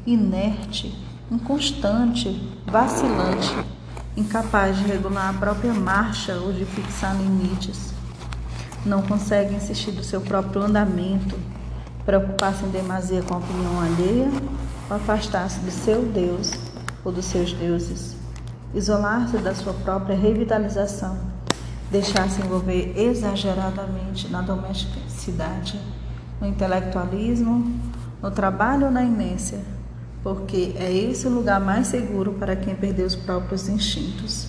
[0.06, 0.96] inerte,
[1.30, 2.28] inconstante,
[2.66, 3.54] vacilante,
[4.16, 7.92] incapaz de regular a própria marcha ou de fixar limites.
[8.84, 11.36] Não consegue insistir do seu próprio andamento,
[12.04, 14.30] preocupar-se em demasia com a opinião alheia
[14.88, 16.52] ou afastar-se do seu Deus
[17.04, 18.14] ou dos seus deuses,
[18.72, 21.35] isolar-se da sua própria revitalização,
[21.90, 25.80] deixar-se envolver exageradamente na domesticidade,
[26.40, 27.80] no intelectualismo,
[28.22, 29.60] no trabalho ou na inércia,
[30.22, 34.48] porque é esse o lugar mais seguro para quem perdeu os próprios instintos.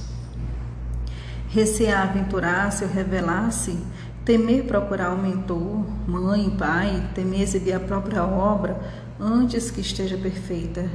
[1.49, 3.77] Recear aventurar-se ou revelar-se,
[4.25, 8.77] temer procurar um mentor, mãe, pai, temer exibir a própria obra
[9.19, 10.89] antes que esteja perfeita,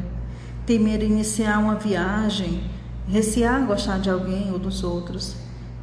[0.67, 2.71] temer iniciar uma viagem,
[3.09, 5.37] recear gostar de alguém ou dos outros,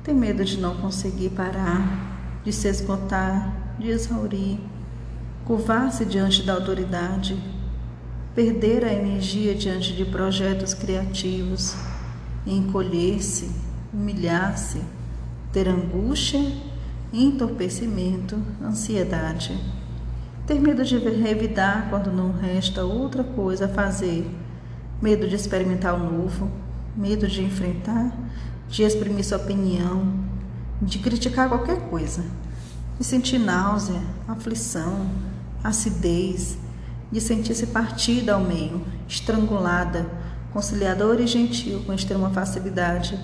[0.04, 4.60] ter medo de não conseguir parar, de se esgotar, de exaurir,
[5.46, 7.38] curvar-se diante da autoridade,
[8.34, 11.76] perder a energia diante de projetos criativos,
[12.46, 13.50] encolher-se,
[13.94, 14.82] humilhar-se,
[15.52, 16.40] ter angústia,
[17.12, 19.60] entorpecimento, ansiedade.
[20.46, 24.30] Ter medo de revidar quando não resta outra coisa a fazer
[25.02, 26.50] medo de experimentar o novo,
[26.96, 28.12] medo de enfrentar,
[28.70, 30.14] de exprimir sua opinião,
[30.82, 32.24] de criticar qualquer coisa,
[32.98, 35.10] de sentir náusea, aflição,
[35.64, 36.58] acidez,
[37.12, 40.06] de sentir-se partida ao meio, estrangulada,
[40.54, 43.20] conciliadora e gentil com extrema facilidade,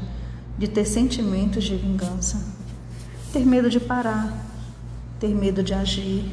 [0.58, 2.42] de ter sentimentos de vingança,
[3.32, 4.34] ter medo de parar,
[5.20, 6.26] ter medo de agir,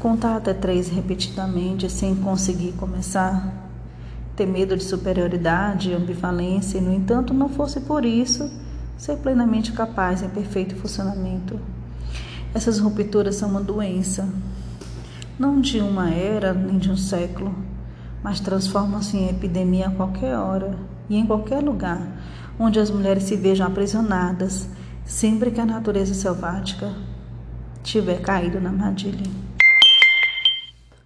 [0.00, 3.69] contar até três repetidamente sem conseguir começar,
[4.40, 8.50] ter medo de superioridade ambivalência e, no entanto, não fosse por isso
[8.96, 11.60] ser plenamente capaz em perfeito funcionamento.
[12.54, 14.26] Essas rupturas são uma doença,
[15.38, 17.54] não de uma era nem de um século,
[18.22, 20.74] mas transformam-se em epidemia a qualquer hora
[21.10, 22.00] e em qualquer lugar
[22.58, 24.70] onde as mulheres se vejam aprisionadas,
[25.04, 26.94] sempre que a natureza selvática
[27.82, 29.30] tiver caído na armadilha.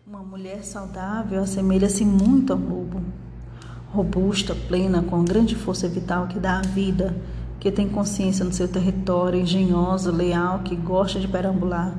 [0.06, 3.02] Uma mulher saudável assemelha-se muito ao lobo,
[3.94, 7.14] robusta, plena, com grande força vital que dá a vida
[7.64, 11.94] que tem consciência no seu território, engenhosa, leal, que gosta de perambular.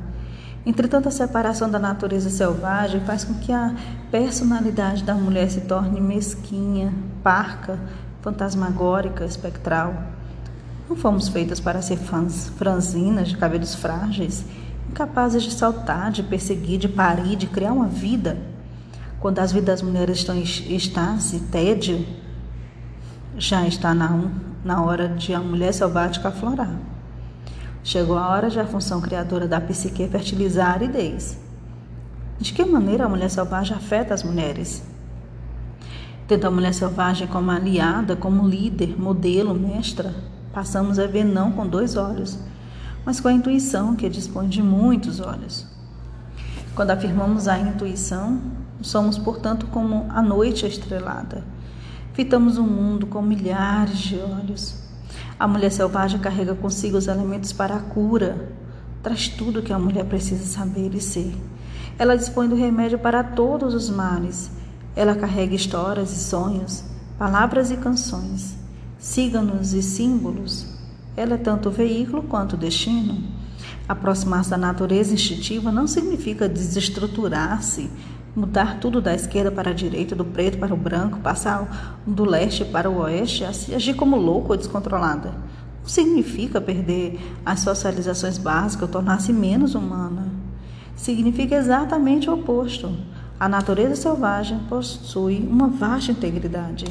[0.63, 3.73] Entretanto, a separação da natureza selvagem faz com que a
[4.11, 6.93] personalidade da mulher se torne mesquinha,
[7.23, 7.79] parca,
[8.21, 9.95] fantasmagórica, espectral.
[10.87, 14.45] Não fomos feitas para ser fãs, franzinas de cabelos frágeis,
[14.87, 18.37] incapazes de saltar, de perseguir, de parir, de criar uma vida.
[19.25, 22.05] Quando as vidas das mulheres estão em estase, tédio,
[23.39, 24.29] já está na,
[24.63, 26.79] na hora de a mulher selvática aflorar.
[27.83, 31.39] Chegou a hora de a função criadora da psique fertilizar a aridez.
[32.39, 34.83] De que maneira a mulher selvagem afeta as mulheres?
[36.27, 40.13] Tendo a mulher selvagem como aliada, como líder, modelo, mestra,
[40.53, 42.37] passamos a ver não com dois olhos,
[43.03, 45.65] mas com a intuição que dispõe de muitos olhos.
[46.75, 48.39] Quando afirmamos a intuição,
[48.81, 51.43] somos, portanto, como a noite estrelada
[52.15, 54.75] Fitamos o mundo com milhares de olhos.
[55.37, 58.53] A mulher selvagem carrega consigo os elementos para a cura,
[59.03, 61.35] traz tudo que a mulher precisa saber e ser.
[61.99, 64.49] Ela dispõe do remédio para todos os males.
[64.95, 66.85] Ela carrega histórias e sonhos,
[67.19, 68.55] palavras e canções,
[68.97, 70.67] signos e símbolos.
[71.17, 73.21] Ela é tanto veículo quanto destino.
[73.89, 77.91] Aproximar-se da natureza instintiva não significa desestruturar-se
[78.35, 82.65] mudar tudo da esquerda para a direita, do preto para o branco, passar do leste
[82.65, 85.29] para o oeste, agir como louco ou descontrolada.
[85.81, 90.27] Não significa perder as socializações básicas, tornar-se menos humana.
[90.95, 92.91] Significa exatamente o oposto.
[93.39, 96.85] A natureza selvagem possui uma vasta integridade.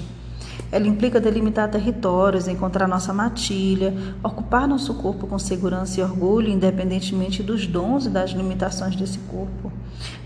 [0.70, 7.42] Ela implica delimitar territórios, encontrar nossa matilha, ocupar nosso corpo com segurança e orgulho, independentemente
[7.42, 9.72] dos dons e das limitações desse corpo.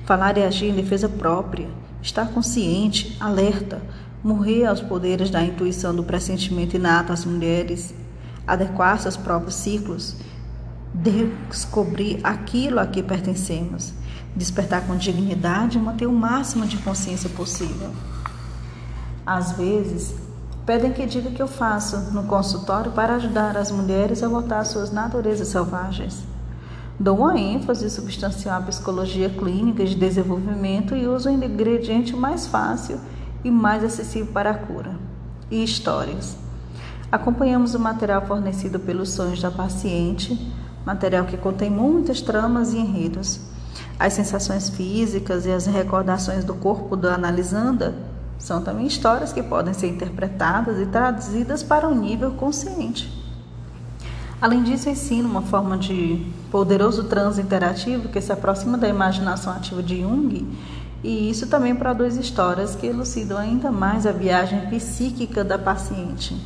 [0.04, 1.68] Falar e agir em defesa própria,
[2.02, 3.82] estar consciente, alerta,
[4.22, 7.94] morrer aos poderes da intuição do pressentimento inato às mulheres,
[8.46, 10.16] adequar-se aos próprios ciclos,
[10.94, 13.92] descobrir aquilo a que pertencemos,
[14.34, 17.90] despertar com dignidade e manter o máximo de consciência possível.
[19.30, 20.14] Às vezes,
[20.64, 24.60] pedem que diga o que eu faço no consultório para ajudar as mulheres a voltar
[24.60, 26.24] às suas naturezas selvagens.
[26.98, 32.98] Dou uma ênfase substancial à psicologia clínica de desenvolvimento e uso o ingrediente mais fácil
[33.44, 34.96] e mais acessível para a cura
[35.50, 36.34] e histórias.
[37.12, 40.50] Acompanhamos o material fornecido pelos sonhos da paciente,
[40.86, 43.40] material que contém muitas tramas e enredos.
[43.98, 48.07] As sensações físicas e as recordações do corpo da analisanda
[48.38, 53.12] são também histórias que podem ser interpretadas e traduzidas para um nível consciente.
[54.40, 59.82] Além disso, ensino uma forma de poderoso transe interativo que se aproxima da imaginação ativa
[59.82, 60.46] de Jung,
[61.02, 66.36] e isso também produz histórias que elucidam ainda mais a viagem psíquica da paciente.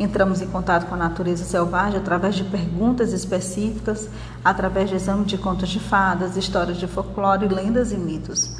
[0.00, 4.08] Entramos em contato com a natureza selvagem através de perguntas específicas,
[4.44, 8.56] através de exame de contos de fadas, histórias de folclore, lendas e mitos.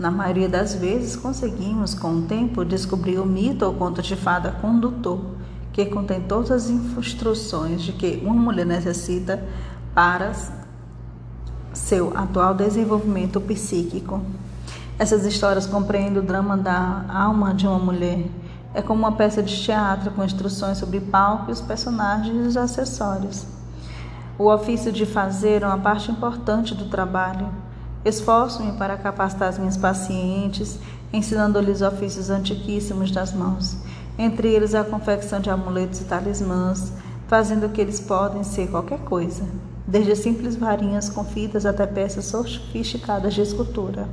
[0.00, 4.50] Na maioria das vezes, conseguimos, com o tempo, descobrir o mito ou conto de fada
[4.50, 5.20] condutor,
[5.74, 9.46] que contém todas as instruções de que uma mulher necessita
[9.94, 10.32] para
[11.74, 14.22] seu atual desenvolvimento psíquico.
[14.98, 18.24] Essas histórias compreendem o drama da alma de uma mulher.
[18.72, 23.44] É como uma peça de teatro com instruções sobre palco os personagens e os acessórios.
[24.38, 27.48] O ofício de fazer é uma parte importante do trabalho.
[28.04, 30.78] Esforço-me para capacitar as minhas pacientes,
[31.12, 33.76] ensinando-lhes ofícios antiquíssimos das mãos,
[34.18, 36.92] entre eles a confecção de amuletos e talismãs,
[37.28, 39.44] fazendo que eles podem ser qualquer coisa,
[39.86, 44.08] desde simples varinhas com fitas até peças sofisticadas de escultura.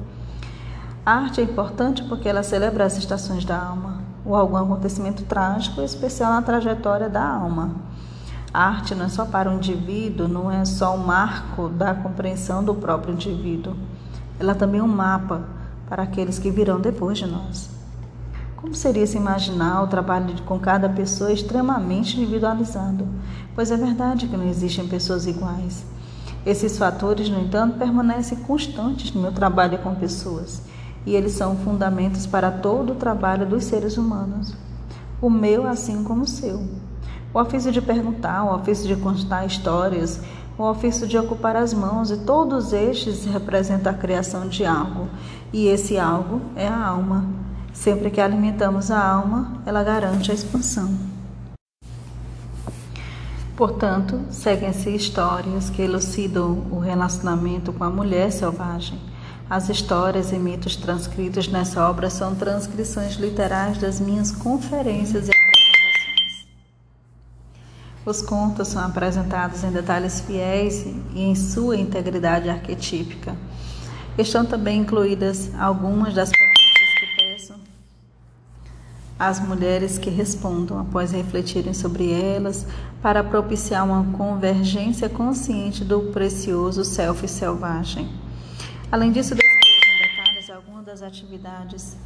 [1.06, 5.82] A arte é importante porque ela celebra as estações da alma, ou algum acontecimento trágico
[5.82, 7.72] especial na trajetória da alma.
[8.54, 12.64] A arte não é só para o indivíduo, não é só um marco da compreensão
[12.64, 13.76] do próprio indivíduo.
[14.40, 15.44] Ela também é um mapa
[15.90, 17.70] para aqueles que virão depois de nós.
[18.56, 23.08] Como seria se imaginar o trabalho com cada pessoa extremamente individualizado?
[23.54, 25.86] Pois é verdade que não existem pessoas iguais.
[26.46, 30.62] Esses fatores, no entanto, permanecem constantes no meu trabalho com pessoas,
[31.06, 34.54] e eles são fundamentos para todo o trabalho dos seres humanos.
[35.22, 36.66] O meu, assim como o seu.
[37.34, 40.20] O ofício de perguntar, o ofício de contar histórias,
[40.58, 45.08] o ofício de ocupar as mãos, e todos estes representam a criação de algo,
[45.54, 47.26] e esse algo é a alma.
[47.74, 50.90] Sempre que alimentamos a alma, ela garante a expansão.
[53.56, 59.00] Portanto, seguem-se histórias que elucidam o relacionamento com a mulher selvagem.
[59.50, 65.30] As histórias e mitos transcritos nessa obra são transcrições literais das minhas conferências.
[68.08, 73.36] Os contos são apresentados em detalhes fiéis e em sua integridade arquetípica.
[74.18, 76.32] Estão também incluídas algumas das
[79.20, 82.66] as mulheres que respondam após refletirem sobre elas,
[83.02, 88.10] para propiciar uma convergência consciente do precioso self selvagem.
[88.90, 91.98] Além disso, descrevo em detalhes algumas das atividades,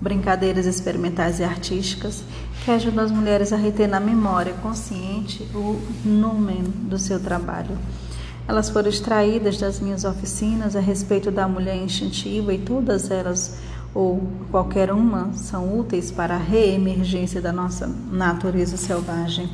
[0.00, 2.22] brincadeiras experimentais e artísticas
[2.64, 7.76] que ajudam as mulheres a reter na memória consciente o numen do seu trabalho.
[8.48, 13.58] Elas foram extraídas das minhas oficinas a respeito da mulher instintiva e todas elas
[13.92, 19.48] ou qualquer uma são úteis para a reemergência da nossa natureza selvagem.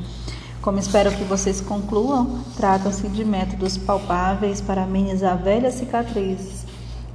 [0.61, 6.62] Como espero que vocês concluam, tratam-se de métodos palpáveis para amenizar velhas cicatrizes,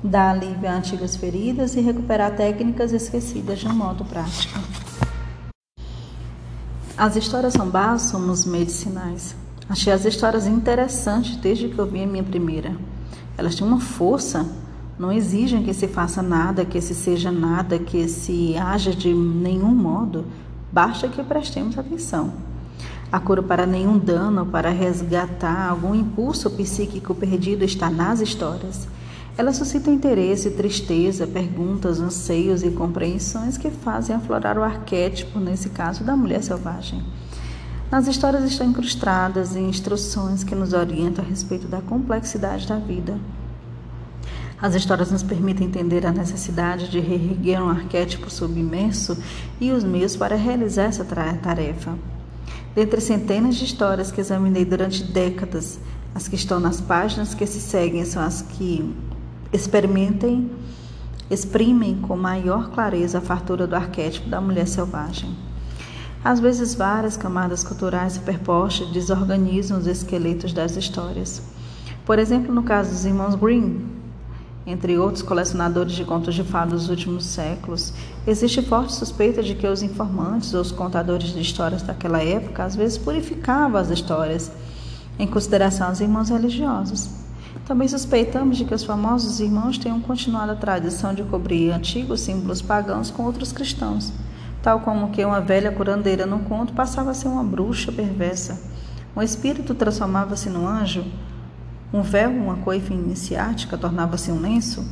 [0.02, 4.58] dar alívio a antigas feridas e recuperar técnicas esquecidas de um modo prático.
[6.96, 9.36] As histórias são bálsamos medicinais.
[9.68, 12.76] Achei as histórias interessantes desde que eu vi a minha primeira.
[13.36, 14.46] Elas têm uma força
[14.98, 19.72] não exigem que se faça nada, que se seja nada, que se haja de nenhum
[19.72, 20.26] modo.
[20.72, 22.32] Basta que prestemos atenção.
[23.10, 28.88] A cura para nenhum dano, para resgatar algum impulso psíquico perdido está nas histórias.
[29.38, 36.04] Elas suscitam interesse, tristeza, perguntas, anseios e compreensões que fazem aflorar o arquétipo, nesse caso,
[36.04, 37.02] da mulher selvagem.
[37.90, 43.16] Nas histórias estão incrustadas instruções que nos orientam a respeito da complexidade da vida,
[44.60, 49.16] as histórias nos permitem entender a necessidade de reerguer um arquétipo submerso
[49.60, 51.96] e os meios para realizar essa tarefa.
[52.74, 55.78] Dentre centenas de histórias que examinei durante décadas,
[56.12, 58.92] as que estão nas páginas que se seguem são as que
[59.52, 60.50] experimentem,
[61.30, 65.34] exprimem com maior clareza a fartura do arquétipo da mulher selvagem.
[66.24, 71.42] Às vezes, várias camadas culturais superpostas desorganizam os esqueletos das histórias.
[72.04, 73.86] Por exemplo, no caso dos irmãos Green,
[74.66, 77.94] entre outros colecionadores de contos de fadas dos últimos séculos,
[78.26, 82.76] existe forte suspeita de que os informantes ou os contadores de histórias daquela época às
[82.76, 84.52] vezes purificavam as histórias
[85.18, 87.17] em consideração aos irmãos religiosos.
[87.64, 92.62] Também suspeitamos de que os famosos irmãos tenham continuado a tradição de cobrir antigos símbolos
[92.62, 94.12] pagãos com outros cristãos,
[94.62, 98.60] tal como que uma velha curandeira no conto passava a ser uma bruxa perversa.
[99.14, 101.04] Um espírito transformava-se num anjo,
[101.92, 104.84] um véu, uma coifa iniciática, tornava-se um lenço.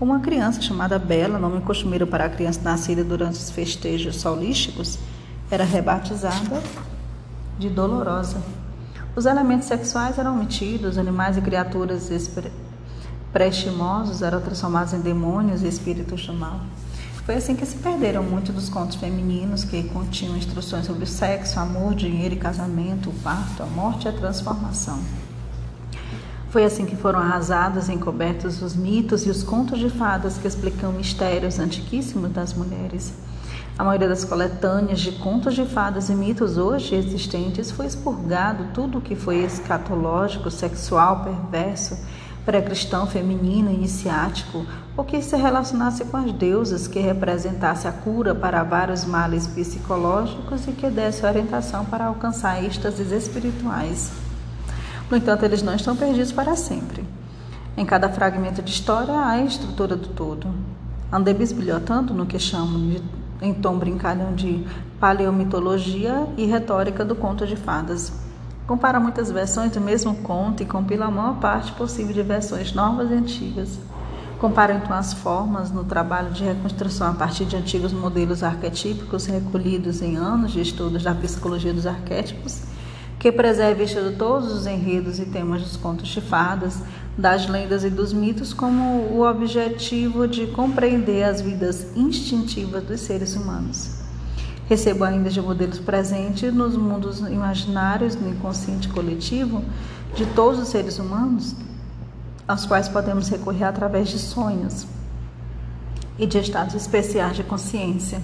[0.00, 4.98] Uma criança chamada Bela, nome costumeiro para a criança nascida durante os festejos solísticos,
[5.50, 6.62] era rebatizada
[7.58, 8.42] de Dolorosa.
[9.16, 12.10] Os elementos sexuais eram omitidos, animais e criaturas
[13.32, 16.60] prestimosos eram transformados em demônios e espíritos do mal.
[17.24, 21.58] Foi assim que se perderam muitos dos contos femininos que continham instruções sobre o sexo,
[21.58, 25.00] amor, dinheiro e casamento, o parto, a morte e a transformação.
[26.50, 30.46] Foi assim que foram arrasados e encobertos os mitos e os contos de fadas que
[30.46, 33.14] explicam mistérios antiquíssimos das mulheres.
[33.78, 38.96] A maioria das coletâneas de contos de fadas e mitos hoje existentes foi expurgado tudo
[38.96, 41.98] o que foi escatológico, sexual, perverso,
[42.46, 44.64] pré-cristão, feminino, iniciático,
[44.96, 50.66] ou que se relacionasse com as deusas, que representasse a cura para vários males psicológicos
[50.66, 54.10] e que desse orientação para alcançar êxtases espirituais.
[55.10, 57.04] No entanto, eles não estão perdidos para sempre.
[57.76, 60.48] Em cada fragmento de história há a estrutura do todo.
[61.12, 63.02] Andei bisbilhotando no que chamam de,
[63.40, 64.64] em tom brincalhão de
[64.98, 68.12] paleomitologia e retórica do conto de fadas.
[68.66, 73.10] Compara muitas versões do mesmo conto e compila a maior parte possível de versões novas
[73.10, 73.78] e antigas.
[74.38, 80.02] Compara então as formas no trabalho de reconstrução a partir de antigos modelos arquetípicos recolhidos
[80.02, 82.62] em anos de estudos da psicologia dos arquétipos
[83.18, 86.82] que preserve e estuda todos os enredos e temas dos contos de fadas,
[87.16, 93.34] das lendas e dos mitos como o objetivo de compreender as vidas instintivas dos seres
[93.34, 93.90] humanos.
[94.68, 99.62] Recebo ainda de modelos presentes nos mundos imaginários do inconsciente coletivo
[100.14, 101.54] de todos os seres humanos,
[102.46, 104.86] aos quais podemos recorrer através de sonhos
[106.18, 108.20] e de estados especiais de consciência.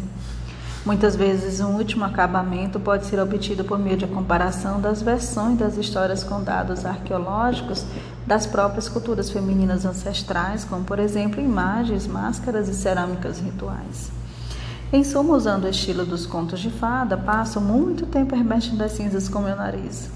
[0.84, 5.76] Muitas vezes, um último acabamento pode ser obtido por meio de comparação das versões das
[5.76, 7.84] histórias com dados arqueológicos
[8.26, 14.10] das próprias culturas femininas ancestrais, como, por exemplo, imagens, máscaras e cerâmicas rituais.
[14.92, 19.28] Em suma, usando o estilo dos contos de fada, passo muito tempo remexendo as cinzas
[19.28, 20.10] com meu nariz.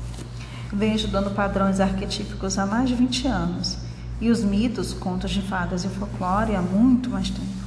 [0.73, 3.79] Venho estudando padrões arquetípicos há mais de 20 anos,
[4.21, 7.66] e os mitos, contos de fadas e folclore há muito mais tempo.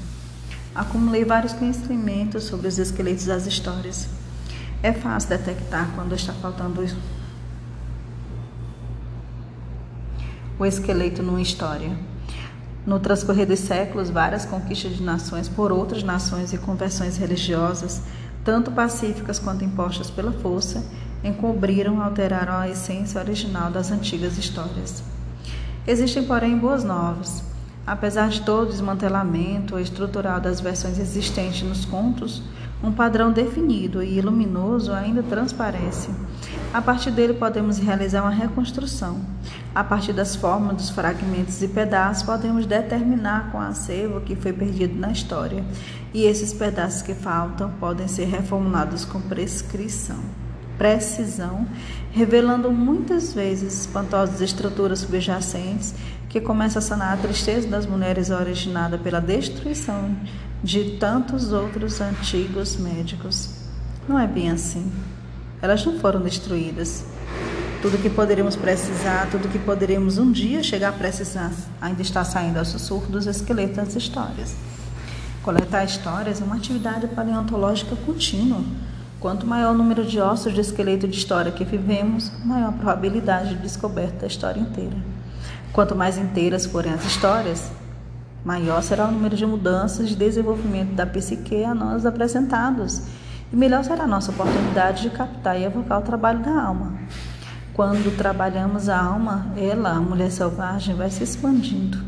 [0.79, 4.07] Acumulei vários conhecimentos sobre os esqueletos das histórias.
[4.81, 6.87] É fácil detectar quando está faltando
[10.57, 11.91] o esqueleto numa história.
[12.85, 18.01] No transcorrer dos séculos, várias conquistas de nações por outras nações e conversões religiosas,
[18.45, 20.81] tanto pacíficas quanto impostas pela força,
[21.21, 25.03] encobriram, alteraram a essência original das antigas histórias.
[25.85, 27.48] Existem, porém, boas novas.
[27.89, 32.39] Apesar de todo o desmantelamento estrutural das versões existentes nos contos,
[32.83, 36.11] um padrão definido e luminoso ainda transparece.
[36.71, 39.19] A partir dele podemos realizar uma reconstrução.
[39.73, 44.95] A partir das formas dos fragmentos e pedaços, podemos determinar com acervo que foi perdido
[44.95, 45.65] na história.
[46.13, 50.19] E esses pedaços que faltam podem ser reformulados com prescrição,
[50.77, 51.65] precisão,
[52.11, 55.95] revelando muitas vezes espantosas estruturas subjacentes
[56.29, 60.15] que começam a sanar a tristeza das mulheres originada pela destruição
[60.63, 63.49] de tantos outros antigos médicos.
[64.07, 64.91] Não é bem assim.
[65.61, 67.03] Elas não foram destruídas.
[67.81, 71.51] Tudo que poderíamos precisar, tudo que poderíamos um dia chegar a precisar,
[71.81, 74.55] ainda está saindo ao sussurro dos esqueletos das histórias.
[75.41, 78.61] Coletar histórias é uma atividade paleontológica contínua.
[79.19, 83.55] Quanto maior o número de ossos de esqueleto de história que vivemos, maior a probabilidade
[83.55, 84.95] de descoberta da história inteira.
[85.71, 87.71] Quanto mais inteiras forem as histórias,
[88.43, 93.03] maior será o número de mudanças de desenvolvimento da psique a nós apresentados,
[93.53, 96.93] e melhor será a nossa oportunidade de captar e evocar o trabalho da alma.
[97.73, 101.99] Quando trabalhamos a alma, ela, a mulher selvagem, vai se expandindo.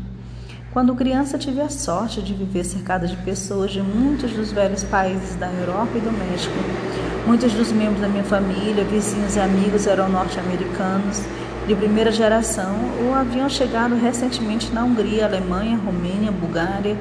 [0.72, 5.36] Quando criança, tive a sorte de viver cercada de pessoas de muitos dos velhos países
[5.36, 6.54] da Europa e do México.
[7.26, 11.22] Muitos dos membros da minha família, vizinhos e amigos eram norte-americanos
[11.72, 16.98] de primeira geração ou haviam chegado recentemente na Hungria, Alemanha, Romênia, Bulgária,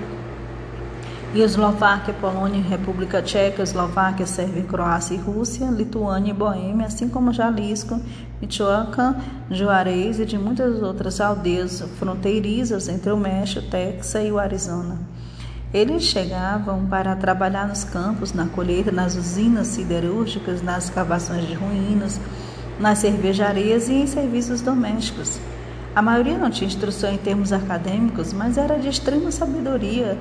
[1.35, 7.99] Eslováquia, Polônia, República Tcheca, Eslováquia, Sérvia, Croácia e Rússia, Lituânia e Boêmia, assim como Jalisco,
[8.41, 9.17] Michoacán,
[9.49, 14.97] Juarez e de muitas outras aldeias fronteiriças entre o México, Texas e o Arizona.
[15.73, 22.21] Eles chegavam para trabalhar nos campos, na colheita, nas usinas siderúrgicas, nas escavações de ruínas,
[22.79, 25.39] nas cervejarias e em serviços domésticos.
[25.93, 30.17] A maioria não tinha instrução em termos acadêmicos, mas era de extrema sabedoria,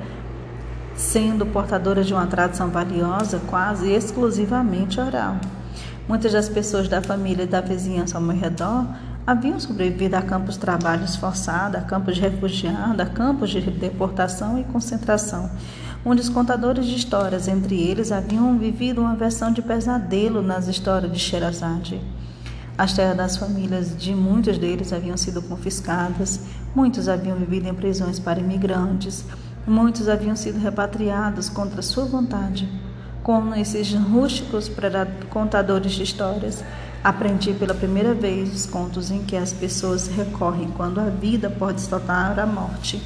[0.96, 5.36] sendo portadora de uma tradição valiosa quase exclusivamente oral.
[6.08, 8.84] Muitas das pessoas da família e da vizinhança ao meu redor
[9.24, 14.58] haviam sobrevivido a campos de trabalhos forçados, a campos de refugiados, a campos de deportação
[14.58, 15.48] e concentração,
[16.04, 21.12] onde os contadores de histórias, entre eles, haviam vivido uma versão de pesadelo nas histórias
[21.12, 22.00] de Sherazade.
[22.80, 26.40] As terras das famílias de muitos deles haviam sido confiscadas,
[26.74, 29.22] muitos haviam vivido em prisões para imigrantes,
[29.66, 32.66] muitos haviam sido repatriados contra sua vontade.
[33.22, 34.72] Com esses rústicos
[35.28, 36.64] contadores de histórias,
[37.04, 41.82] aprendi pela primeira vez os contos em que as pessoas recorrem quando a vida pode
[41.82, 42.98] se tornar a morte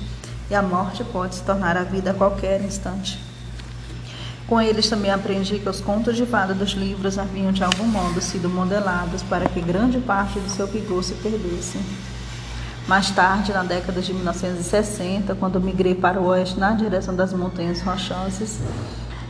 [0.49, 3.34] e a morte pode se tornar a vida a qualquer instante.
[4.47, 8.20] Com eles também aprendi que os contos de fada dos livros haviam de algum modo
[8.20, 11.78] sido modelados para que grande parte do seu vigor se perdesse.
[12.86, 17.80] Mais tarde, na década de 1960, quando migrei para o oeste na direção das montanhas
[17.80, 18.59] rochosas,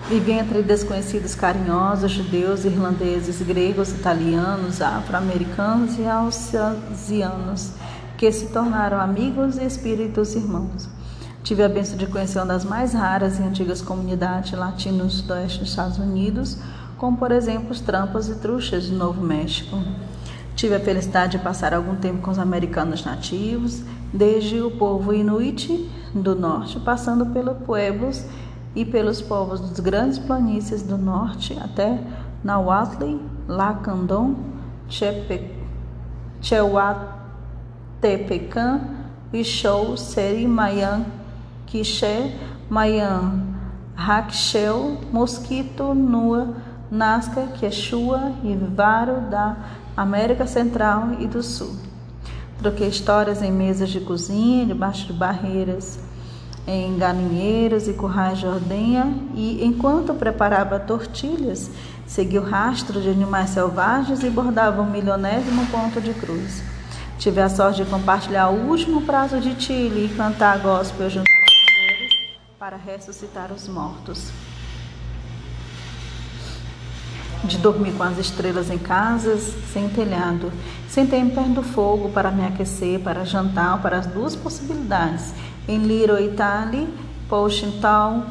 [0.08, 7.70] vivi entre desconhecidos carinhosos, judeus, irlandeses, gregos, italianos, afro-americanos e alsacianos,
[8.18, 10.93] que se tornaram amigos e espíritos irmãos.
[11.44, 15.58] Tive a bênção de conhecer uma das mais raras e antigas comunidades latinas do oeste
[15.58, 16.56] dos Estados Unidos,
[16.96, 19.76] como por exemplo os trampas e truxas do Novo México.
[20.56, 25.86] Tive a felicidade de passar algum tempo com os americanos nativos, desde o povo Inuit
[26.14, 28.24] do norte, passando pelos pueblos
[28.74, 32.00] e pelos povos dos grandes planícies do norte até
[32.42, 34.34] Nahuatl, Lacandon,
[36.40, 38.80] Cheuatepecan,
[39.30, 41.04] Ixou, Seri, Mayan,
[41.74, 42.32] Quiché,
[42.70, 43.42] Mayan,
[43.96, 46.54] Rakshel, Mosquito, Nua,
[46.88, 49.56] Nazca, Quechua e Varo da
[49.96, 51.74] América Central e do Sul.
[52.58, 55.98] Troquei histórias em mesas de cozinha, debaixo de barreiras,
[56.64, 61.72] em galinheiros e currais de ordenha, e enquanto preparava tortilhas,
[62.06, 66.62] segui o rastro de animais selvagens e bordava o um milionésimo ponto de cruz.
[67.18, 71.33] Tive a sorte de compartilhar o último prazo de Chile e cantar gospel junto
[72.64, 74.30] para ressuscitar os mortos.
[77.44, 80.50] De dormir com as estrelas em casas, sem telhado.
[80.88, 85.34] Sentei em perto do fogo para me aquecer, para jantar, para as duas possibilidades.
[85.68, 86.88] Em Little Italy,
[87.28, 88.24] Poshintal,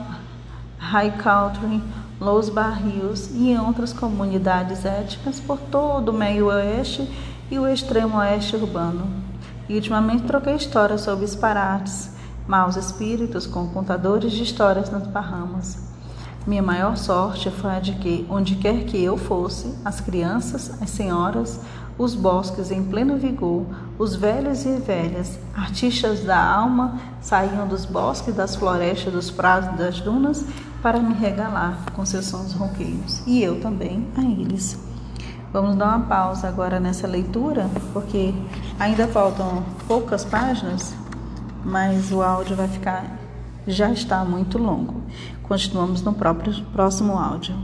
[0.79, 1.83] High Country,
[2.19, 7.07] Los Barrios e em outras comunidades étnicas por todo o meio oeste
[7.51, 9.13] e o extremo oeste urbano.
[9.69, 12.12] E ultimamente troquei histórias sobre disparates,
[12.47, 15.77] maus espíritos com contadores de histórias nas Bahamas.
[16.45, 20.89] Minha maior sorte foi a de que, onde quer que eu fosse, as crianças, as
[20.89, 21.59] senhoras,
[21.97, 23.65] os bosques em pleno vigor,
[23.97, 30.01] os velhos e velhas, artistas da alma, saíam dos bosques, das florestas, dos prados, das
[30.01, 30.43] dunas,
[30.81, 33.21] para me regalar com seus sons ronqueiros.
[33.25, 34.77] E eu também a eles.
[35.53, 38.33] Vamos dar uma pausa agora nessa leitura, porque
[38.79, 40.93] ainda faltam poucas páginas
[41.63, 43.05] mas o áudio vai ficar
[43.65, 45.01] já está muito longo.
[45.43, 47.55] Continuamos no próprio próximo áudio.